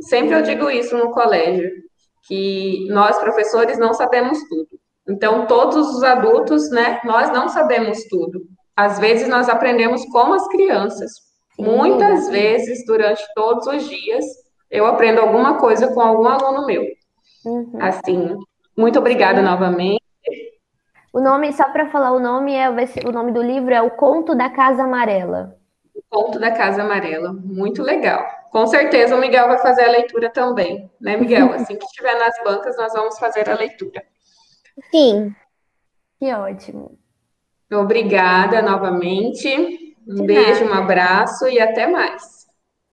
Sempre 0.00 0.34
eu 0.34 0.42
digo 0.42 0.70
isso 0.70 0.96
no 0.96 1.10
colégio, 1.10 1.70
que 2.26 2.86
nós 2.88 3.18
professores 3.18 3.78
não 3.78 3.92
sabemos 3.92 4.38
tudo. 4.48 4.68
Então 5.08 5.46
todos 5.46 5.96
os 5.96 6.02
adultos, 6.02 6.70
né? 6.70 7.00
Nós 7.04 7.30
não 7.30 7.48
sabemos 7.48 8.04
tudo. 8.04 8.40
Às 8.76 8.98
vezes 8.98 9.28
nós 9.28 9.48
aprendemos 9.48 10.04
com 10.06 10.32
as 10.32 10.46
crianças. 10.48 11.12
Muitas 11.58 12.28
vezes, 12.28 12.84
durante 12.84 13.22
todos 13.34 13.66
os 13.66 13.88
dias, 13.88 14.24
eu 14.70 14.86
aprendo 14.86 15.20
alguma 15.20 15.58
coisa 15.58 15.92
com 15.94 16.00
algum 16.00 16.26
aluno 16.26 16.66
meu. 16.66 16.84
Uhum. 17.44 17.78
Assim, 17.80 18.36
muito 18.76 18.98
obrigada 18.98 19.38
Sim. 19.38 19.44
novamente. 19.44 20.02
O 21.12 21.20
nome, 21.20 21.52
só 21.52 21.70
para 21.70 21.88
falar 21.90 22.10
o 22.10 22.18
nome, 22.18 22.54
é 22.54 22.68
o 22.68 23.12
nome 23.12 23.30
do 23.30 23.40
livro 23.40 23.72
é 23.72 23.80
O 23.80 23.92
Conto 23.92 24.34
da 24.34 24.50
Casa 24.50 24.82
Amarela. 24.82 25.56
O 25.94 26.02
Conto 26.10 26.40
da 26.40 26.50
Casa 26.50 26.82
Amarela, 26.82 27.32
muito 27.32 27.82
legal. 27.84 28.26
Com 28.50 28.66
certeza 28.66 29.14
o 29.14 29.20
Miguel 29.20 29.46
vai 29.46 29.58
fazer 29.58 29.84
a 29.84 29.90
leitura 29.90 30.28
também, 30.28 30.90
né, 31.00 31.16
Miguel? 31.16 31.52
Assim 31.54 31.76
que 31.76 31.84
estiver 31.84 32.18
nas 32.18 32.34
bancas, 32.42 32.76
nós 32.76 32.92
vamos 32.92 33.16
fazer 33.16 33.48
a 33.48 33.54
leitura. 33.54 34.02
Sim. 34.90 35.32
Que 36.18 36.32
ótimo. 36.32 36.98
Obrigada 37.74 38.62
novamente. 38.62 39.94
Um 40.06 40.24
beijo, 40.26 40.64
um 40.64 40.74
abraço 40.74 41.48
e 41.48 41.58
até 41.60 41.86
mais. 41.86 42.33